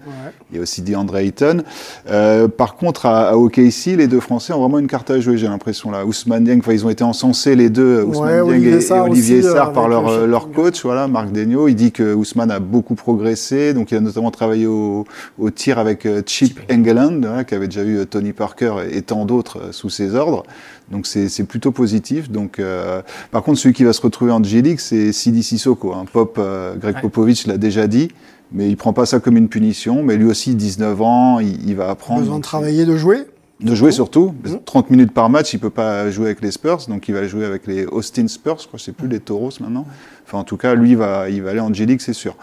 [0.52, 1.64] Il y a aussi DeAndre Ayton.
[2.10, 5.38] Euh, par contre, à, à OKC, les deux Français ont vraiment une carte à jouer,
[5.38, 6.06] j'ai l'impression là.
[6.06, 9.06] Ousmane Dieng, ils ont été encensés les deux, Ousmane Ouais, Dieng Olivier et, et Sarr
[9.06, 11.68] Olivier aussi, euh, Sarr par avec leur, le euh, leur coach, voilà, Marc Degnaud.
[11.68, 15.06] Il dit que Ousmane a beaucoup progressé, donc il a notamment travaillé au,
[15.40, 19.72] au tir avec Chip Engeland, qui avait déjà eu Tony Parker et, et tant d'autres
[19.72, 20.44] sous ses ordres.
[20.92, 22.30] Donc c'est plutôt positif.
[22.30, 25.94] Donc, euh, par contre, celui qui va se retrouver en G League, c'est Sidi Sissoko.
[25.94, 27.02] Un pop, euh, Greg Ouais.
[27.02, 28.10] Popovich l'a déjà dit.
[28.52, 30.04] Mais il prend pas ça comme une punition.
[30.04, 32.22] Mais lui aussi, 19 ans, il, il va apprendre.
[32.22, 33.26] Besoin de travailler, de jouer.
[33.60, 34.34] de jouer surtout.
[34.44, 34.60] Mhm.
[34.66, 37.46] 30 minutes par match, il peut pas jouer avec les Spurs, donc il va jouer
[37.46, 39.86] avec les Austin Spurs, je crois que c'est plus les Tauros maintenant.
[40.26, 42.36] Enfin, en tout cas, lui, il va, il va aller en G-League, c'est sûr.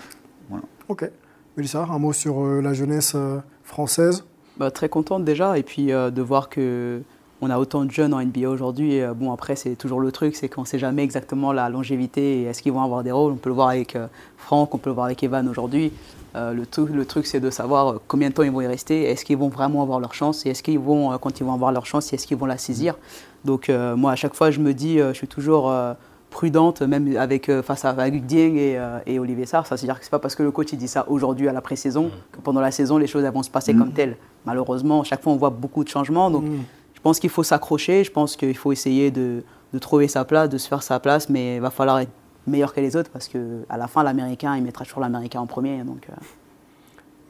[0.88, 1.10] Ok.
[1.56, 4.24] Mélissa, un mot sur euh, la jeunesse euh, française?
[4.58, 7.02] Bah, très contente déjà et puis euh, de voir que
[7.40, 8.94] on a autant de jeunes en NBA aujourd'hui.
[8.94, 11.68] Et, euh, bon après c'est toujours le truc, c'est qu'on ne sait jamais exactement la
[11.68, 13.32] longévité et est-ce qu'ils vont avoir des rôles.
[13.32, 15.92] On peut le voir avec euh, Franck, on peut le voir avec Evan aujourd'hui.
[16.36, 19.04] Euh, le, tout- le truc c'est de savoir combien de temps ils vont y rester,
[19.04, 21.72] est-ce qu'ils vont vraiment avoir leur chance et est-ce qu'ils vont, quand ils vont avoir
[21.72, 22.96] leur chance, est-ce qu'ils vont la saisir.
[23.44, 25.94] Donc euh, moi à chaque fois je me dis, je suis toujours euh,
[26.30, 29.66] prudente, même avec, euh, face à avec Dieng et, euh, et Olivier Sarr.
[29.66, 31.62] Ça, c'est-à-dire que c'est pas parce que le coach il dit ça aujourd'hui à la
[31.62, 34.16] pré-saison que pendant la saison les choses elles vont se passer comme telles.
[34.44, 36.30] Malheureusement, chaque fois on voit beaucoup de changements.
[36.30, 36.56] Donc Mm.
[36.98, 38.02] Je pense qu'il faut s'accrocher.
[38.04, 41.28] Je pense qu'il faut essayer de, de trouver sa place, de se faire sa place,
[41.28, 42.10] mais il va falloir être
[42.46, 45.46] meilleur que les autres parce que à la fin l'américain il mettra toujours l'américain en
[45.46, 45.84] premier.
[45.84, 46.14] Donc euh,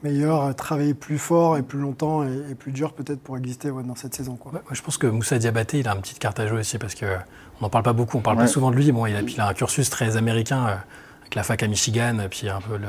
[0.01, 3.83] Meilleur, travailler plus fort et plus longtemps et, et plus dur peut-être pour exister ouais,
[3.83, 4.37] dans cette saison.
[4.37, 4.53] Quoi.
[4.53, 6.77] Ouais, moi, je pense que Moussa Diabaté, il a une petite carte à jouer aussi
[6.77, 7.05] parce que
[7.59, 8.17] on n'en parle pas beaucoup.
[8.17, 8.43] On parle Ouais.
[8.43, 8.89] pas souvent de lui.
[8.93, 10.75] Bon, il a, puis il a un cursus très américain euh,
[11.21, 12.87] avec la fac à Michigan, puis un peu le,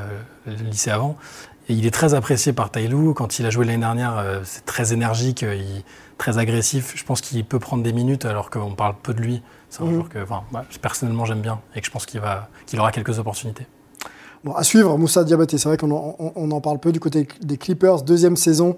[0.53, 1.17] le lycée avant.
[1.67, 3.13] Et il est très apprécié par Taylou.
[3.13, 5.83] Quand il a joué l'année dernière, euh, c'est très énergique, euh, il-
[6.21, 6.93] très agressif.
[6.95, 9.41] Je pense qu'il peut prendre des minutes alors qu'on parle peu de lui.
[9.69, 9.93] C'est un Mhm.
[9.95, 10.43] joueur que, enfin,
[10.79, 13.65] personnellement, j'aime bien et que je pense qu'il va, qu'il aura quelques opportunités.
[14.43, 15.57] Bon, à suivre, Moussa Diabaté.
[15.57, 18.03] C'est vrai qu'on en, on- on en parle peu du côté des Clippers.
[18.03, 18.77] Deuxième saison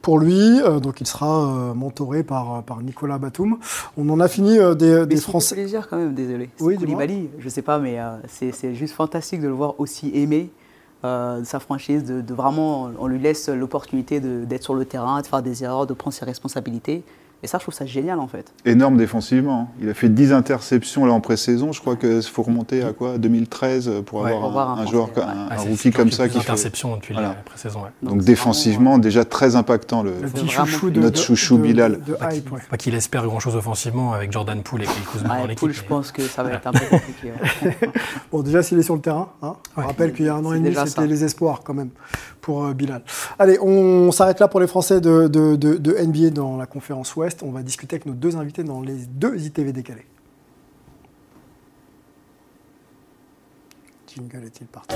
[0.00, 0.60] pour lui.
[0.62, 3.58] Euh, donc il sera euh, mentoré par, euh, par Nicolas Batum.
[3.98, 5.56] On en a fini euh, des, Mais des Français.
[5.56, 6.48] plaisir quand même, désolé.
[6.60, 6.76] Oui.
[6.76, 10.50] Koulibaly, je sais pas, mais euh, c'est c'est juste fantastique de le voir aussi aimé.
[11.04, 15.42] Euh, sa franchise, de, vraiment, on lui laisse l'opportunité d'être sur le terrain, de faire
[15.42, 17.04] des erreurs, de prendre ses responsabilités.
[17.42, 18.52] Et ça, je trouve ça génial en fait.
[18.64, 19.68] Énorme défensivement.
[19.70, 19.74] hein.
[19.80, 21.70] Il a fait 10 interceptions là en pré-saison.
[21.72, 23.16] Je crois qu'il faut remonter à quoi?
[23.16, 24.26] 2013 pour Ouais.
[24.30, 25.22] avoir Pour voir un, un un Français, joueur, ouais.
[25.22, 26.40] un, Ah, un rookie comme ça qui fait.
[26.40, 27.28] interceptions depuis Voilà.
[27.28, 27.82] la pré-saison.
[27.82, 27.90] ouais.
[28.02, 30.10] Donc défensivement, déjà très impactant le.
[30.12, 32.00] Petit chouchou de, notre de- chouchou de- Bilal.
[32.04, 32.60] de Pas hype, qu'il ouais.
[32.70, 35.60] pas qu'il espère grand-chose offensivement avec Jordan Poole et Kyle Kuzma dans l'équipe.
[35.60, 37.32] Poole, je mais- pense que ça va être un peu compliqué.
[38.32, 40.52] Bon, déjà, s'il est sur le terrain, hein, on rappelle qu'il y a un an
[40.52, 41.90] et demi, c'était les espoirs quand même
[42.40, 43.02] pour euh, Bilal.
[43.38, 47.14] Allez, on s'arrête là pour les Français de, de- de- de NBA dans la conférence
[47.16, 47.27] Ouest.
[47.42, 50.06] On va discuter avec nos deux invités dans les deux ITV décalés.
[54.06, 54.94] Jingle est-il parti?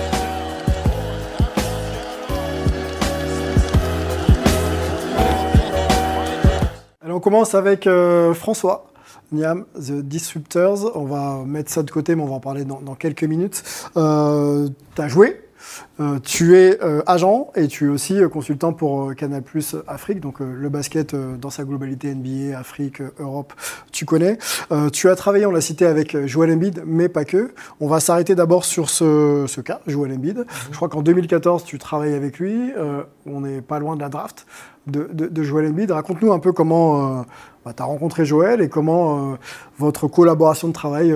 [7.02, 8.86] Alors, on commence avec euh, François.
[9.32, 10.96] Niam, The Disruptors.
[10.96, 13.62] On va mettre ça de côté, mais on va en parler dans, quelques minutes.
[13.96, 15.40] Euh, tu as joué,
[16.00, 20.20] euh, tu es euh, agent et tu es aussi euh, consultant pour Canal Plus Afrique,
[20.20, 23.52] donc le basket dans sa globalité NBA, Afrique, Europe,
[23.92, 24.38] tu connais.
[24.92, 27.52] Tu as travaillé, on l'a cité, avec Joel Embiid, mais pas que.
[27.80, 30.46] On va s'arrêter d'abord sur ce, cas, Joel Embiid.
[30.70, 32.72] Je crois qu'en 2014, tu travailles avec lui.
[33.26, 34.46] On n'est pas loin de la draft
[34.86, 35.90] de, Joel Embiid.
[35.90, 37.24] Raconte-nous un peu comment
[37.64, 39.36] bah, tu as rencontré Joel et comment
[39.78, 41.14] votre collaboration de travail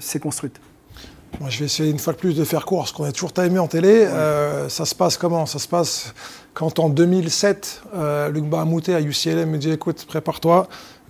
[0.00, 0.60] s'est construite.
[1.40, 3.32] Moi, je vais essayer une fois de plus de faire court, parce qu'on a toujours
[3.32, 4.04] timé en télé.
[4.06, 5.46] Euh, ça se passe comment?
[5.46, 6.12] Ça se passe
[6.54, 10.66] quand en 2007, euh, Luc Bahamouté à UCLA me dit écoute, prépare-toi.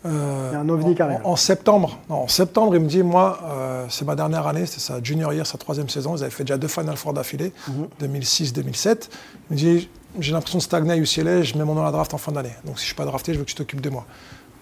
[0.07, 4.05] Euh, un ovni en, en- septembre, non, en septembre, il me dit moi, euh, c'est
[4.05, 6.14] ma dernière année, c'est sa junior year, sa troisième saison.
[6.16, 7.89] Ils avaient fait déjà deux Final Four d'affilée, Mhm.
[8.01, 9.09] 2006-2007.
[9.51, 9.89] Il me dit
[10.21, 12.31] j'ai l'impression de stagner à UCLA, je mets mon nom à la draft en fin
[12.33, 12.53] d'année.
[12.64, 14.05] Donc si je suis pas drafté, je veux que tu t'occupes de moi.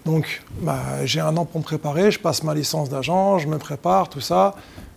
[0.05, 3.57] Donc bah, j'ai un an pour me préparer, je passe ma licence d'agent, je me
[3.59, 4.55] prépare, tout ça.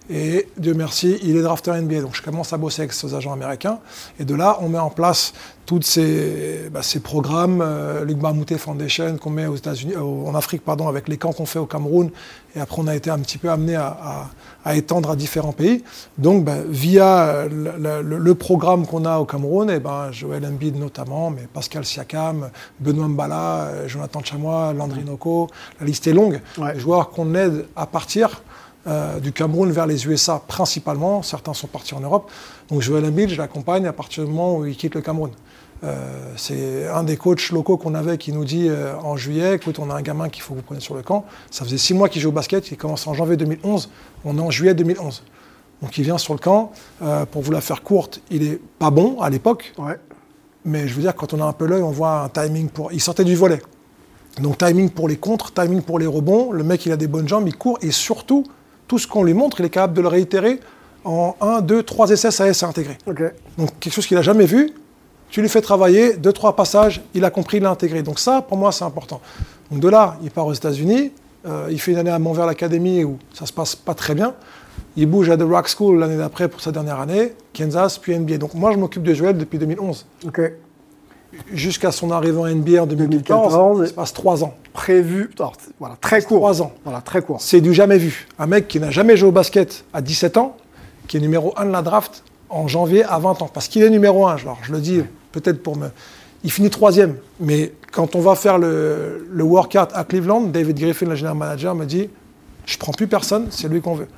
[0.08, 2.00] Et Dieu merci, il est drafté NBA.
[2.00, 3.78] Donc je commence à bosser avec ces agents américains.
[4.18, 5.32] Et de là, on met en place
[5.66, 10.34] tous ces, bah, ces programmes, euh, Luc Bamouté Foundation qu'on met aux États-Unis, euh, en
[10.34, 12.10] Afrique, pardon, avec les camps qu'on fait au Cameroun.
[12.56, 14.30] Et après, on a été un petit peu amené à, à-
[14.64, 15.84] à étendre à différents pays.
[16.18, 17.48] Donc, bah, via euh,
[17.78, 21.84] le, le- le programme qu'on a au Cameroun, et ben, Joël Embiid notamment, mais Pascal
[21.84, 25.46] Siakam, Benoît Mbala, euh, Jonathan Chamois, Landry Noko,
[25.78, 26.40] la liste est longue.
[26.58, 26.74] Ouais.
[26.74, 28.42] Les joueurs qu'on aide à partir
[28.86, 31.22] euh, du Cameroun vers les USA principalement.
[31.22, 32.30] Certains sont partis en Europe.
[32.70, 35.30] Donc Joël Embiid, je l'accompagne à partir du moment où il quitte le Cameroun.
[35.82, 39.78] Euh, c'est un des coachs locaux qu'on avait qui nous dit euh, en juillet, écoute,
[39.78, 41.24] on a un gamin qu'il faut que vous preniez sur le camp.
[41.50, 43.90] Ça faisait six mois qu'il joue au basket, il commence en janvier 2011,
[44.24, 45.22] on est en juillet 2011.
[45.82, 46.72] Donc il vient sur le camp,
[47.30, 49.98] pour vous la faire courte, il est pas bon à l'époque, Ouais.
[50.66, 52.92] mais je veux dire, quand on a un peu l'œil, on voit un timing pour.
[52.92, 53.62] Il sortait du volet.
[54.38, 56.52] Donc timing pour les contres, timing pour les rebonds.
[56.52, 57.78] Le mec, il a des bonnes jambes, il court.
[57.80, 58.44] Et surtout,
[58.90, 60.58] tout ce qu'on lui montre, il est capable de le réitérer
[61.04, 62.98] en 1, 2, 3 essais, c'est intégré.
[63.06, 63.22] Ok.
[63.56, 64.72] Donc quelque chose qu'il n'a jamais vu,
[65.28, 68.02] tu lui fais travailler, deux, trois passages, il a compris, il l'a intégré.
[68.02, 69.20] Donc ça, pour moi, c'est important.
[69.70, 71.12] Donc de là, il part aux États-Unis,
[71.46, 74.34] euh, il fait une année à Montréal Academy où ça se passe pas très bien.
[74.96, 78.38] Il bouge à The Rock School l'année d'après pour sa dernière année, Kansas, puis NBA.
[78.38, 80.40] Donc moi, je m'occupe de Joël depuis 2011 Ok.
[81.52, 84.54] Jusqu'à son arrivée en NBA en 2014, 2014, il se passe trois ans.
[84.72, 85.30] Prévu.
[85.38, 86.38] alors, voilà, très court.
[86.38, 86.72] Trois ans.
[86.84, 87.40] Voilà, très court.
[87.40, 88.28] C'est du jamais vu.
[88.38, 90.56] Un mec qui n'a jamais joué au basket à 17 ans,
[91.06, 93.50] qui est numéro 1 de la draft en janvier à 20 ans.
[93.52, 95.02] Parce qu'il est numéro 1, alors je le dis
[95.32, 95.88] peut-être pour me...
[96.42, 101.06] Il finit troisième, mais quand on va faire le, le workout à Cleveland, David Griffin,
[101.06, 102.08] le général manager, me dit
[102.66, 104.08] «Je prends plus personne, c'est lui qu'on veut.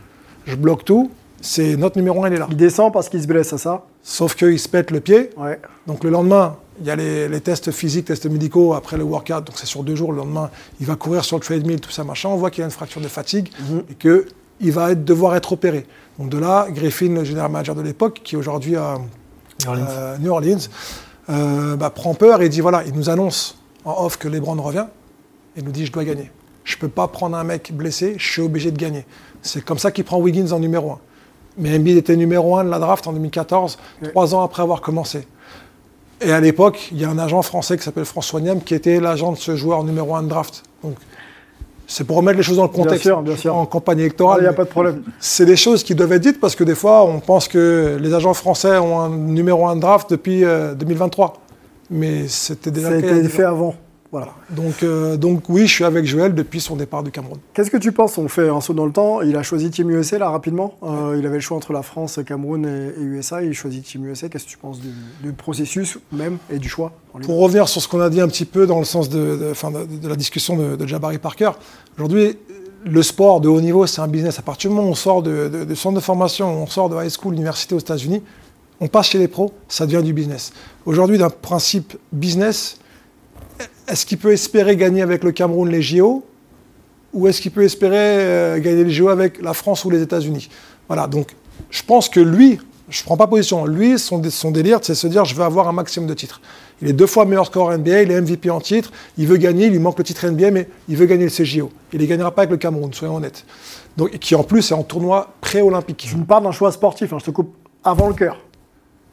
[0.46, 1.10] Je bloque tout,
[1.42, 2.46] c'est notre numéro 1, il est là.
[2.50, 5.60] Il descend parce qu'il se blesse, c'est ça» Sauf qu'il se pète le pied, Ouais.
[5.86, 9.44] Donc le lendemain, il y a les, les tests physiques, tests médicaux après le workout.
[9.44, 10.12] Donc c'est sur deux jours.
[10.12, 12.30] Le lendemain, il va courir sur le treadmill, tout ça, machin.
[12.30, 13.50] On voit qu'il a une fracture de fatigue
[13.90, 15.86] et qu'il va être, devoir être opéré.
[16.18, 18.98] Donc de là, Griffin, le général manager de l'époque, qui est aujourd'hui à
[19.64, 19.86] New Orleans.
[19.90, 20.58] euh, New Orleans,
[21.30, 24.86] euh, bah, prend peur et dit voilà, il nous annonce en off que LeBron revient
[25.56, 26.30] et nous dit je dois gagner.
[26.64, 29.04] Je ne peux pas prendre un mec blessé, je suis obligé de gagner.
[29.42, 30.98] C'est comme ça qu'il prend Wiggins en numéro 1.
[31.58, 33.78] Mais Embiid était numéro 1 de la draft en 2014,
[34.10, 35.26] trois ans après avoir commencé.
[36.20, 39.00] Et à l'époque, il y a un agent français qui s'appelle François Niam qui était
[39.00, 40.62] l'agent de ce joueur numéro 1 de draft.
[40.84, 40.94] Donc,
[41.88, 43.02] c'est pour remettre les choses dans le contexte.
[43.02, 43.54] sûr, bien sûr.
[43.56, 44.40] En campagne Il électorale.
[44.40, 45.02] n'y a pas de problème.
[45.18, 48.14] c'est des choses qui doivent être dites parce que des fois, on pense que les
[48.14, 51.34] agents français ont un numéro 1 de draft depuis euh, 2023.
[51.90, 53.74] Mais c'était déjà Ça a il été fait avant.
[54.12, 54.28] Voilà.
[54.50, 57.38] Donc, euh, donc oui, je suis avec Joël depuis son départ du Cameroun.
[57.54, 58.18] Qu'est-ce que tu penses?
[58.18, 59.22] On fait un saut dans le temps.
[59.22, 60.74] Il a choisi Team USA là rapidement.
[60.82, 63.42] Euh, il avait le choix entre la France, Cameroun et, et USA.
[63.42, 64.28] Il choisit Team USA.
[64.28, 64.90] Qu'est-ce que tu penses du,
[65.22, 66.92] du processus même et du choix
[67.22, 69.48] Pour revenir sur ce qu'on a dit un petit peu dans le sens de, de-
[69.50, 71.52] enfin, de- de la discussion de, Jabari Parker,
[71.96, 72.36] aujourd'hui,
[72.84, 74.38] le sport de haut niveau, c'est un business.
[74.38, 76.90] À partir du moment où on sort de, de, de centre de formation, on sort
[76.90, 78.22] de high school, université aux États-Unis,
[78.78, 80.52] on passe chez les pros, ça devient du business.
[80.84, 82.76] Aujourd'hui, d'un principe business,
[83.88, 86.24] est-ce qu'il peut espérer gagner avec le Cameroun les JO
[87.12, 90.48] ou est-ce qu'il peut espérer euh, gagner les JO avec la France ou les États-Unis?
[90.88, 91.34] Voilà, donc
[91.70, 92.58] je pense que lui,
[92.88, 95.68] je ne prends pas position, lui, son, son délire, c'est se dire je veux avoir
[95.68, 96.40] un maximum de titres.
[96.80, 99.66] Il est deux fois meilleur score NBA, il est MVP en titre, il veut gagner,
[99.66, 101.70] il lui manque le titre NBA, mais il veut gagner le CJO.
[101.92, 103.44] Il ne les gagnera pas avec le Cameroun, soyons honnêtes.
[103.96, 105.98] Donc, qui en plus est en tournoi pré-olympique.
[105.98, 107.54] Tu me parles d'un choix sportif, hein, je te coupe
[107.84, 108.38] avant le cœur.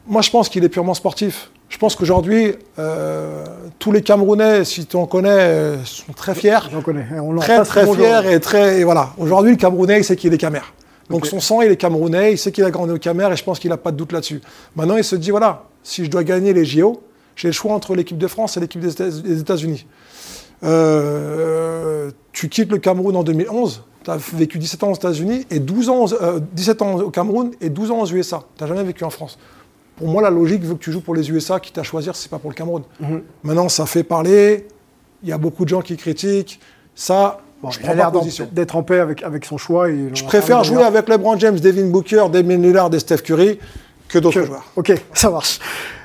[0.06, 1.50] Moi, je pense qu'il est purement sportif.
[1.70, 3.44] Je pense qu'aujourd'hui, euh,
[3.78, 6.58] tous les Camerounais, si tu en connais, euh, sont très fiers.
[6.70, 7.06] J'en connais.
[7.22, 8.80] On Très, très fiers et très.
[8.80, 9.10] et voilà.
[9.16, 10.74] Aujourd'hui, le Camerounais, il sait qu'il est camère.
[11.08, 13.42] Donc son sang, il est camerounais, il sait qu'il a grandi au camère et je
[13.42, 14.40] pense qu'il n'a pas de doute là-dessus.
[14.76, 17.02] Maintenant, il se dit voilà, si je dois gagner les JO,
[17.34, 19.86] j'ai le choix entre l'équipe de France et l'équipe des États- des États-Unis.
[20.62, 25.58] Euh, tu quittes le Cameroun en 2011, tu as vécu 17 ans aux États-Unis et
[25.58, 28.42] 12 ans, aux- euh, 17 ans au Cameroun et 12 ans aux USA.
[28.56, 29.38] Tu n'as jamais vécu en France.
[30.00, 32.30] Pour moi, la logique veut que tu joues pour les USA, quitte à choisir, c'est
[32.30, 32.82] pas pour le Cameroun.
[33.00, 33.22] Mhm.
[33.44, 34.66] Maintenant, ça fait parler.
[35.22, 36.58] Il y a beaucoup de gens qui critiquent.
[36.94, 38.10] Ça, Bon, je il prends a l'air
[38.52, 39.90] d'être en paix avec, avec son choix.
[39.90, 43.58] et Je préfère jouer avec LeBron James, Devin Booker, Damien Lillard et Steph Curry
[44.08, 44.64] que d'autres joueurs.
[44.76, 45.58] Ok, ça marche.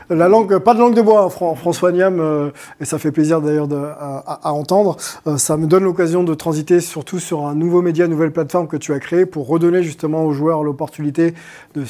[0.10, 3.42] La langue, pas de langue de bois, Fran- François Niam, euh, et ça fait plaisir
[3.42, 4.98] d'ailleurs à, entendre.
[5.26, 8.68] Euh, ça me donne l'occasion de transiter surtout sur un nouveau média, une nouvelle plateforme
[8.68, 11.34] que tu as créée pour redonner justement aux joueurs l'opportunité
[11.74, 11.84] de,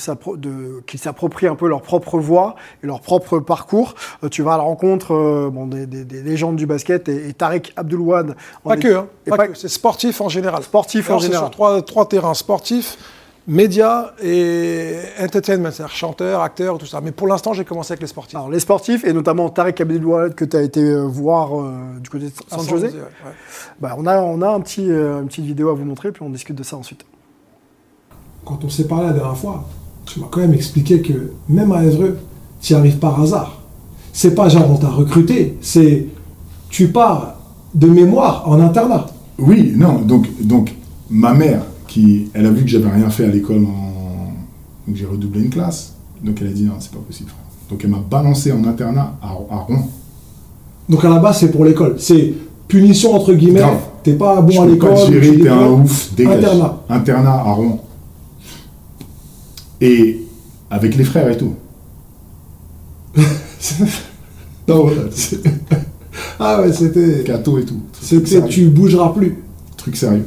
[0.87, 3.95] qu'ils s'approprient un peu leur propre voix et leur propre parcours.
[4.23, 7.35] Euh, tu vas à la rencontre bon, des, des- des légendes du basket et, et
[7.75, 8.35] Abdelouad.
[8.63, 9.57] en Pas que, hein, pas pas- que.
[9.57, 10.63] c'est sportif en général.
[10.63, 11.45] Sportif en général.
[11.45, 12.97] sur trois, trois terrains sportifs,
[13.47, 17.01] médias et entertainment, c'est-à-dire chanteur, acteur, tout ça.
[17.01, 18.35] Mais pour l'instant, j'ai commencé avec les sportifs.
[18.35, 22.09] Alors, les sportifs, et notamment Tariq Abdelouad que tu as été euh, voir euh, du
[22.09, 22.87] côté de San San José.
[22.87, 23.31] José, ouais, ouais.
[23.79, 26.23] Bah, on, a, on a un petit, euh, une petite vidéo à vous montrer, puis
[26.23, 27.05] on discute de ça ensuite.
[28.45, 29.65] Quand on s'est parlé la dernière fois,
[30.05, 32.17] tu m'as quand même expliqué que même à Évreux,
[32.61, 33.61] tu y arrives par hasard.
[34.13, 36.07] C'est pas genre on t'a recruté, c'est
[36.69, 37.35] tu pars
[37.73, 39.07] de mémoire en internat.
[39.37, 40.73] Oui, non, donc, donc
[41.09, 41.63] ma mère,
[41.95, 44.33] qui, elle a vu que j'avais rien fait à l'école, en...
[44.85, 47.31] donc j'ai redoublé une classe, donc elle a dit non, c'est pas possible.
[47.69, 49.89] Donc elle m'a balancé en internat à, à Rouen.
[50.89, 51.95] Donc à la base, c'est pour l'école.
[51.97, 52.33] C'est
[52.67, 53.63] punition entre guillemets.
[54.03, 54.97] T'es pas Je bon à l'école.
[54.97, 56.43] gérer, t'es un ouf, dégage.
[56.43, 56.83] Internat.
[56.89, 57.81] Internat à Rouen.
[59.79, 60.19] Et
[60.69, 61.53] avec les frères et tout.
[64.67, 64.89] non,
[66.39, 67.23] Ah ouais, c'était.
[67.25, 67.79] gâteau et tout.
[68.01, 69.37] C'était tu bougeras plus.
[69.77, 70.25] Truc sérieux.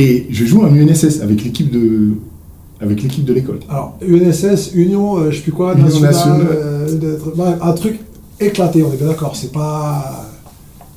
[0.00, 2.10] Et je joue en UNSS avec l'équipe de,
[2.80, 3.58] avec l'équipe de l'école.
[3.68, 6.46] Alors, UNSS, Union, euh, je sais plus quoi, nationale, nationale.
[6.50, 7.98] euh, bref, un truc
[8.38, 9.34] éclaté, on est bien d'accord.
[9.34, 10.24] C'est pas.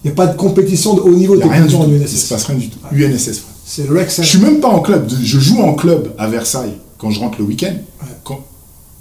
[0.04, 1.78] Il n'y a pas de compétition de haut niveau Il de rien du tout.
[1.80, 2.26] en Il UNSS.
[2.26, 2.78] se passe rien du tout.
[2.92, 3.42] UNSS.
[3.66, 5.10] C'est le Rex Je suis même pas en club.
[5.10, 7.74] Je joue en club à Versailles quand je rentre le week-end.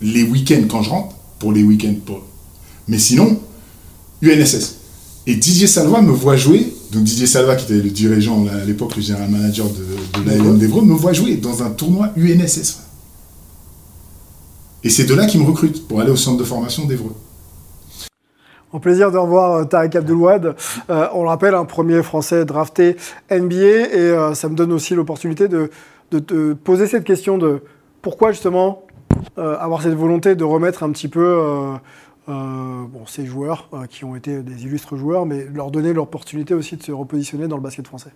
[0.03, 1.95] Les week-ends quand je rentre, pour les week-ends.
[2.07, 2.23] Pour...
[2.89, 3.37] Mais sinon,
[4.23, 4.77] UNSS.
[5.27, 6.73] Et Didier Salva me voit jouer.
[6.93, 10.59] Donc Didier Salva, qui était le dirigeant à l'époque, le général manager de, de l'ALM
[10.59, 12.81] d'Evreux, me voit jouer dans un tournoi UNSS.
[14.83, 17.15] Et c'est de là qu'il me recrute pour aller au centre de formation d'Evreux.
[18.73, 20.57] Un plaisir de revoir euh, Tariq Abdelouad.
[20.91, 22.97] Euh, on le rappelle, un premier Français drafté
[23.31, 25.71] NBA, et euh, ça me donne aussi l'opportunité de,
[26.11, 27.63] de te poser cette question de
[28.01, 28.85] pourquoi justement
[29.39, 31.41] euh, avoir cette volonté de remettre un petit peu
[32.29, 36.53] euh, bon, ces joueurs euh, qui ont été des illustres joueurs, mais leur donner l'opportunité
[36.53, 38.11] aussi de se repositionner dans le basket français.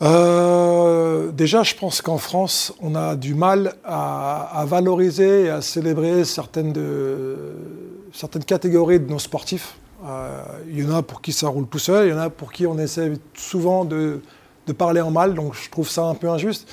[0.00, 6.24] Euh, déjà, je pense qu'en France, on a du mal à, valoriser et à célébrer
[6.24, 6.74] certaines,
[8.12, 9.76] certaines catégories de nos sportifs.
[10.66, 12.52] Il y en a pour qui ça roule tout seul, il y en a pour
[12.52, 14.20] qui on essaie souvent de,
[14.66, 16.68] de parler en mal, donc je trouve ça un peu injuste.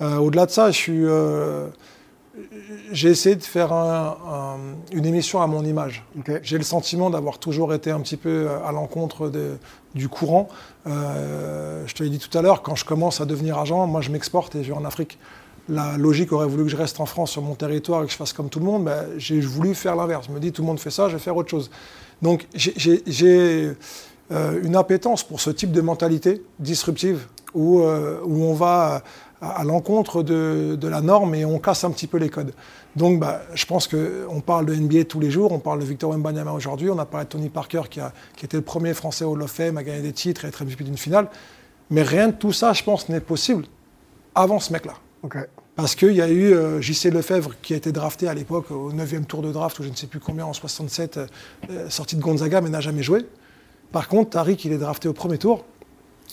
[0.00, 1.04] Au-delà de ça, je suis,
[2.92, 6.04] j'ai essayé de faire un- un- une émission à mon image.
[6.42, 9.30] J'ai le sentiment d'avoir toujours été un petit peu à l'encontre
[9.94, 10.48] du courant.
[10.86, 14.00] Euh, je te l'ai dit tout à l'heure, quand je commence à devenir agent, moi
[14.00, 15.18] je m'exporte et je vais en Afrique.
[15.68, 18.16] La logique aurait voulu que je reste en France sur mon territoire et que je
[18.16, 18.84] fasse comme tout le monde.
[18.84, 20.26] Ben, j'ai voulu faire l'inverse.
[20.28, 21.70] Je me dis tout le monde fait ça, je vais faire autre chose.
[22.20, 23.72] Donc j'ai-
[24.32, 29.02] euh, une appétence pour ce type de mentalité disruptive où, euh, où on va
[29.42, 32.54] à, à l'encontre de, de la norme et on casse un petit peu les codes.
[32.96, 36.10] Donc bah, je pense qu'on parle de NBA tous les jours, on parle de Victor
[36.10, 39.24] Wembanyama aujourd'hui, on a parlé de Tony Parker qui, a, qui était le premier Français
[39.24, 41.28] au of Fame à gagner des titres et être MVP d'une finale.
[41.90, 43.66] Mais rien de tout ça, je pense, n'est possible
[44.34, 44.94] avant ce mec-là.
[45.76, 48.92] Parce qu'il y a eu euh, JC Lefebvre qui a été drafté à l'époque au
[48.92, 51.26] 9e tour de draft, ou je ne sais plus combien, en 67, euh,
[51.70, 53.26] euh, sorti de Gonzaga, mais n'a jamais joué.
[53.90, 55.64] Par contre, Tariq, il est drafté au premier tour.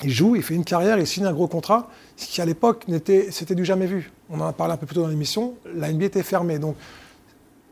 [0.03, 1.89] Il joue, il fait une carrière, il signe un gros contrat,
[2.19, 4.11] ce qui à l'époque n'était, c'était du jamais vu.
[4.29, 6.59] On en a parlé un peu plus tôt dans l'émission, la NBA était fermée.
[6.59, 6.75] Donc,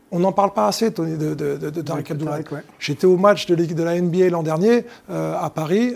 [0.09, 2.45] on n'en parle pas assez, Tony, de, de, de, de Tariq Abdul-Wahid.
[2.45, 2.63] Tariq, ouais.
[2.79, 5.95] J'étais au match de, la NBA l'an dernier euh, à Paris.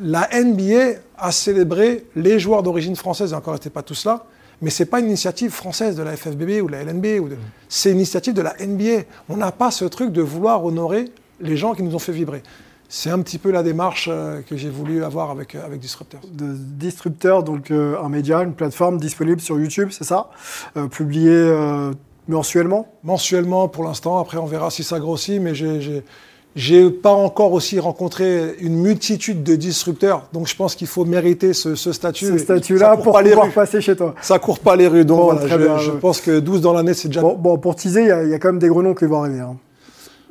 [0.00, 4.24] La NBA a célébré les joueurs d'origine française, et encore n'étaient pas tous là,
[4.62, 7.06] mais ce n'est pas une initiative française de la FFBB ou de la LNB.
[7.20, 7.36] Ou de...
[7.68, 9.04] C'est une initiative de la NBA.
[9.28, 11.06] On n'a pas ce truc de vouloir honorer
[11.40, 12.42] les gens qui nous ont fait vibrer.
[12.92, 16.20] C'est un petit peu la démarche euh, que j'ai voulu avoir avec, euh, avec Disruptors.
[16.32, 20.30] de Disruptor, donc euh, un média, une plateforme disponible sur YouTube, c'est ça
[20.90, 21.30] Publié
[22.28, 26.02] mensuellement Mensuellement pour l'instant, après on verra si ça grossit, mais j'ai-
[26.56, 31.52] j'ai pas encore aussi rencontré une multitude de disrupteurs, donc je pense qu'il faut mériter
[31.52, 32.26] ce, ce statut.
[32.26, 34.16] Ce statut-là pour pas pouvoir passer chez toi.
[34.20, 35.98] Ça court pas les rues, donc Bon, voilà, je, bien, je ouais.
[36.00, 38.30] pense que 12 dans l'année, c'est déjà Bon, bon, pour teaser, il y, a- il
[38.30, 39.38] y a quand même des gros noms qui vont arriver.
[39.38, 39.56] hein.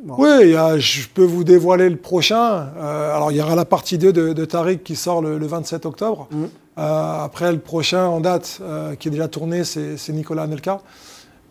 [0.08, 2.68] Oui, il y a- je peux vous dévoiler le prochain.
[2.78, 5.46] Euh, alors, il y aura la partie 2 de, de Tariq qui sort le, le
[5.48, 6.28] 27 octobre.
[6.32, 6.50] Mhm.
[6.78, 10.82] Euh, après, le prochain en date, euh, qui est déjà tourné, c'est Nicolas Anelka.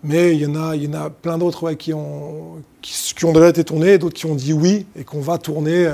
[0.05, 3.13] Mais il y en a, il y en a plein d'autres ouais, qui, ont, qui,
[3.15, 5.87] qui ont déjà été tournés, d'autres qui ont dit oui et qu'on va tourner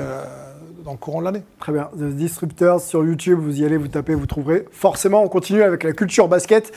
[0.85, 1.41] dans le courant de l'année.
[1.59, 1.89] Très bien.
[1.97, 4.65] The Disruptors sur YouTube, vous y allez, vous tapez, vous trouverez.
[4.71, 6.71] Forcément, on continue avec la culture basket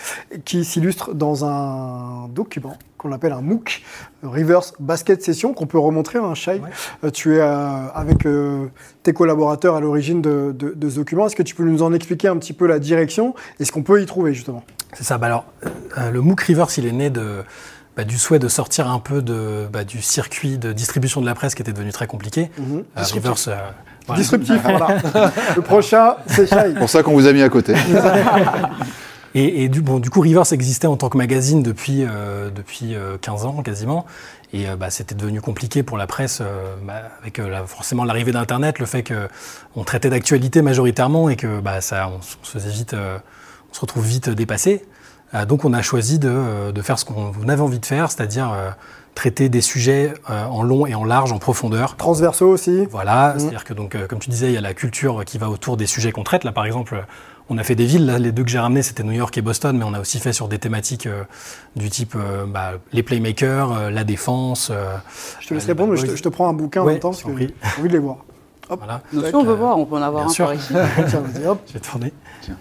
[0.47, 3.83] qui s'illustre dans un document qu'on appelle un MOOC,
[4.23, 6.61] Reverse Basket Session, qu'on peut remontrer, un Shai.
[7.05, 8.67] Euh, Tu es euh, avec euh,
[9.03, 11.27] tes collaborateurs à l'origine de, de- de ce document.
[11.27, 13.83] Est-ce que tu peux nous en expliquer un petit peu la direction et ce qu'on
[13.83, 14.65] peut y trouver, justement?
[14.95, 15.19] C'est ça.
[15.19, 15.45] Bah alors,
[15.99, 17.45] euh, le MOOC Reverse, il est né de,
[17.97, 21.35] bah, du souhait de sortir un peu de, bah, du circuit de distribution de la
[21.35, 22.51] presse qui était devenu très compliqué.
[22.59, 22.85] Mhm.
[22.97, 23.55] Euh, Reverse, euh.
[24.17, 24.89] Disruptif, voilà.
[25.57, 26.57] Le prochain, c'est Shai.
[26.73, 27.75] C'est pour ça qu'on vous a mis à côté.
[29.35, 32.95] Et, et du, bon, du coup, Reverse existait en tant que magazine depuis, euh, depuis
[32.95, 34.07] euh, 15 ans quasiment.
[34.55, 38.05] Et euh, bah, c'était devenu compliqué pour la presse euh, bah, avec euh, la- forcément
[38.05, 42.71] l'arrivée d'Internet, le fait qu'on traitait d'actualité majoritairement et que bah, ça, on, se faisait
[42.71, 43.19] vite, euh,
[43.71, 44.87] on se retrouve vite dépassé.
[45.35, 48.11] Euh, donc on a choisi de, euh, de faire ce qu'on avait envie de faire,
[48.11, 48.71] c'est-à-dire euh,
[49.15, 51.97] traiter des sujets en long et en large, en profondeur.
[51.97, 52.87] Transverso aussi.
[52.89, 55.77] Voilà, c'est-à-dire que donc, comme tu disais, il y a la culture qui va autour
[55.77, 56.45] des sujets qu'on traite.
[56.45, 57.05] Là, par exemple,
[57.51, 58.07] on a fait des villes.
[58.07, 60.19] Là, les deux que j'ai ramenés, c'était New York et Boston, mais on a aussi
[60.19, 61.25] fait sur des thématiques euh,
[61.77, 64.71] du type euh, bah, les playmakers, euh, la défense.
[65.41, 67.23] Je te laisse répondre, je te, je te prends un bouquin en même temps parce
[67.23, 67.49] que j'ai
[67.79, 68.19] envie de les voir.
[68.71, 68.79] Hop.
[68.79, 69.01] Voilà.
[69.13, 70.45] Donc, on veut euh, voir, on peut en avoir bien un sûr.
[70.47, 70.75] par ici.
[71.09, 71.61] Tiens, vas-y, hop.
[71.67, 72.13] Je vais tourner.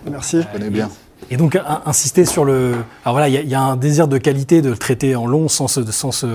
[0.10, 0.42] Merci.
[0.42, 0.90] Je connais bien.
[1.30, 2.74] Et donc in- insister sur le.
[3.04, 5.16] Alors voilà, il y, a- il y a un désir de qualité de le traiter
[5.16, 6.28] en long sans se, sans se,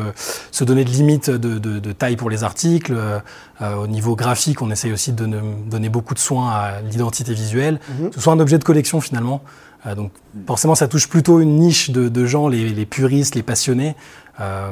[0.50, 2.94] se donner de limite de, de- de taille pour les articles.
[2.94, 7.32] Euh, au niveau graphique, on essaye aussi de donner, donner beaucoup de soin à l'identité
[7.32, 7.78] visuelle,
[8.08, 9.42] que ce soit un objet de collection finalement.
[9.86, 10.10] Euh, donc
[10.46, 13.94] forcément, ça touche plutôt une niche de, de gens, les, les puristes, les passionnés.
[14.40, 14.70] Euh,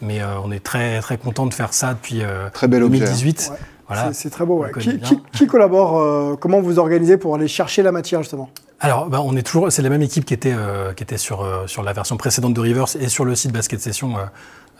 [0.00, 3.04] mais on est très très content de faire ça depuis Très bel objet, hein.
[3.06, 3.48] 2018.
[3.50, 3.58] Ouais.
[3.88, 4.12] Voilà.
[4.12, 4.62] C'est- très beau.
[4.62, 4.70] Ouais.
[4.78, 8.48] Qui, qui- qui collabore Comment vous organisez pour aller chercher la matière justement?
[8.80, 11.42] Alors, bah, on est toujours, c'est la même équipe qui était, euh, qui était sur,
[11.42, 14.14] euh, sur la version précédente de Reverse et sur le site Basket Session,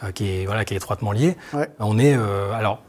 [0.03, 1.35] euh, qui, est, voilà, qui est étroitement lié.
[1.53, 1.69] Ouais.
[1.79, 2.81] On est, euh, alors,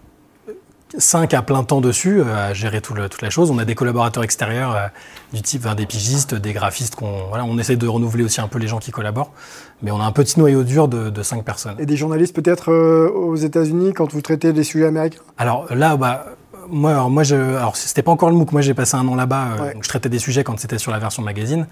[0.98, 3.50] 5 à plein temps dessus, à gérer tout le- toute la chose.
[3.52, 4.90] On a des collaborateurs extérieurs
[5.32, 6.96] du type enfin, des pigistes, des graphistes.
[6.96, 9.30] qu'on voilà, on essaie de renouveler aussi un peu les gens qui collaborent.
[9.82, 11.76] Mais on a un petit noyau dur de, de 5 personnes.
[11.78, 15.20] Et des journalistes peut-être aux États-Unis quand vous traitez des sujets américains?
[15.38, 16.26] Alors là, bah,
[16.70, 18.52] moi, alors, moi je, alors c'était pas encore le MOOC.
[18.52, 19.48] Moi, j'ai passé un an là-bas.
[19.58, 19.74] euh, Ouais.
[19.74, 21.66] donc je traitais des sujets quand c'était sur la version magazine.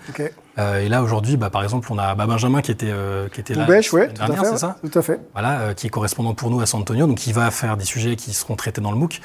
[0.59, 3.41] Euh, et là, aujourd'hui, bah, par exemple, on a bah, Benjamin qui était, euh, qui
[3.41, 4.47] était là Boubèche, ouais, tout à dernière, fait.
[4.47, 5.21] c'est ouais, ça Tout à fait.
[5.33, 7.85] voilà, euh, qui est correspondant pour nous à San Antonio, donc il va faire des
[7.85, 9.21] sujets qui seront traités dans le MOOC.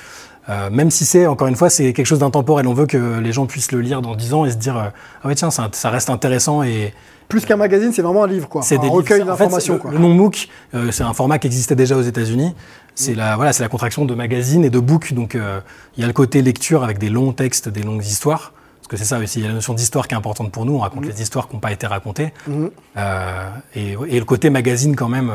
[0.72, 2.68] Même si c'est, encore une fois, c'est quelque chose d'intemporel.
[2.68, 4.92] On veut que les gens puissent le lire dans 10 ans et se dire
[5.24, 6.94] Ah ouais, tiens, ça, ça reste intéressant et
[7.30, 8.62] Plus qu'un magazine, c'est vraiment un livre, quoi.
[8.62, 9.32] c'est un des recueil livres.
[9.32, 12.54] En fait, d'informations, le- nom MOOC, euh, c'est un format qui existait déjà aux États-Unis.
[12.96, 15.14] C'est la, voilà, la contraction de magazine et de book.
[15.14, 15.60] Donc, euh,
[15.98, 18.54] il y a le côté lecture avec des longs textes, des longues histoires.
[18.80, 20.66] Parce que c'est ça aussi, il y a la notion d'histoire qui est importante pour
[20.66, 20.76] nous.
[20.76, 22.34] On raconte les histoires qui n'ont pas été racontées.
[22.48, 22.70] Mhm.
[22.98, 25.32] Euh, et, et le côté magazine, quand même,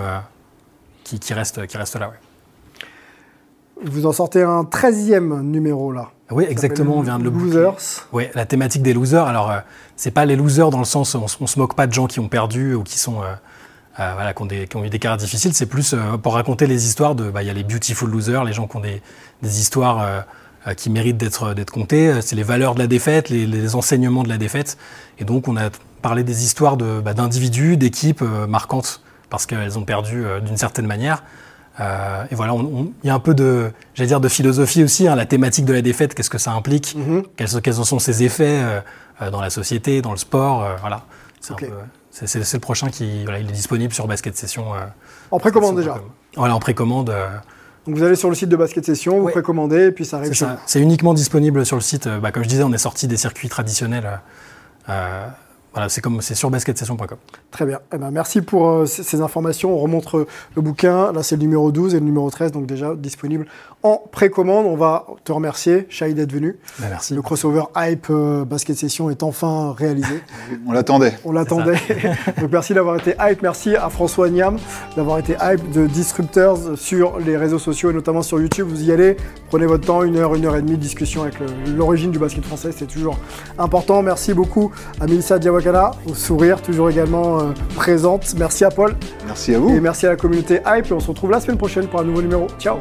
[1.02, 2.08] qui, qui reste, qui reste là.
[2.10, 2.14] Ouais.
[3.84, 6.10] Vous en sortez un 13e numéro, là.
[6.30, 7.62] Oui, exactement, on vient de le boucler.
[7.62, 8.06] Losers.
[8.12, 9.26] Ouais, la thématique des losers.
[9.26, 9.58] Alors, euh,
[9.96, 12.20] c'est pas les losers dans le sens, on, on se moque pas de gens qui
[12.20, 13.26] ont perdu ou qui sont, euh,
[14.00, 15.54] euh, voilà, qui ont, des- qui ont eu des carrières difficiles.
[15.54, 18.44] C'est plus euh, pour raconter les histoires de, bah, il y a les beautiful losers,
[18.44, 19.00] les gens qui ont des,
[19.42, 20.24] des histoires
[20.76, 22.10] qui méritent d'être d'être contées.
[22.10, 24.76] Euh, C'est les valeurs de la défaite, les, les enseignements de la défaite.
[25.18, 25.70] Et donc, on a
[26.02, 29.00] parlé des histoires de, bah, d'individus, d'équipes marquantes
[29.30, 31.22] parce qu'elles ont perdu d'une certaine manière.
[31.80, 35.06] Euh, et voilà, il y a un peu de, j'allais dire, de philosophie aussi.
[35.06, 37.22] hein, la thématique de la défaite, qu'est-ce que ça implique Mhm.
[37.36, 38.80] quels, sont- quels en sont ses effets euh,
[39.22, 41.02] euh, dans la société, dans le sport, euh, voilà.
[42.10, 44.64] C'est le prochain qui, voilà, il est disponible sur Basket Session.
[45.30, 45.90] En précommande déjà.
[45.92, 46.12] précommande.
[46.36, 47.14] Voilà, en précommande.
[47.86, 49.32] Donc vous allez sur le site de Basket Session, vous Ouais.
[49.32, 50.34] précommandez, et puis ça arrive
[50.66, 52.08] C'est uniquement disponible sur le site.
[52.20, 54.20] Bah, comme je disais, on est sorti des circuits traditionnels.
[55.78, 57.18] Voilà, c'est comme c'est sur basketsession.com.
[57.52, 57.78] Très bien.
[57.94, 59.72] Eh ben, merci pour euh, ces, ces informations.
[59.72, 60.26] On remonte euh,
[60.56, 61.12] le bouquin.
[61.12, 63.46] Là, c'est le numéro 12 et le numéro 13, donc déjà disponible
[63.84, 64.66] en précommande.
[64.66, 66.56] On va te remercier, Shahid, d'être venu.
[66.80, 67.14] Bah, merci.
[67.14, 70.20] Le crossover Hype euh, Basket Session est enfin réalisé.
[70.66, 71.16] On l'attendait.
[71.24, 71.78] On l'attendait.
[72.40, 73.42] Donc merci d'avoir été hype.
[73.42, 74.58] Merci à François Niam
[74.96, 78.66] d'avoir été hype de Disruptors sur les réseaux sociaux et notamment sur YouTube.
[78.68, 79.16] Vous y allez,
[79.48, 81.34] prenez votre temps, une heure, une heure et demie de discussion avec
[81.66, 83.16] l'origine du basket français, c'est toujours
[83.58, 84.02] important.
[84.02, 85.38] Merci beaucoup à Melissa
[85.68, 87.44] Diawakala, au sourire, toujours également euh,
[87.76, 88.34] présente.
[88.38, 88.94] Merci à Paul
[89.26, 89.70] Merci à vous.
[89.70, 90.86] et merci à la communauté hype.
[90.86, 92.46] Et on se retrouve la semaine prochaine pour un nouveau numéro.
[92.58, 92.78] Ciao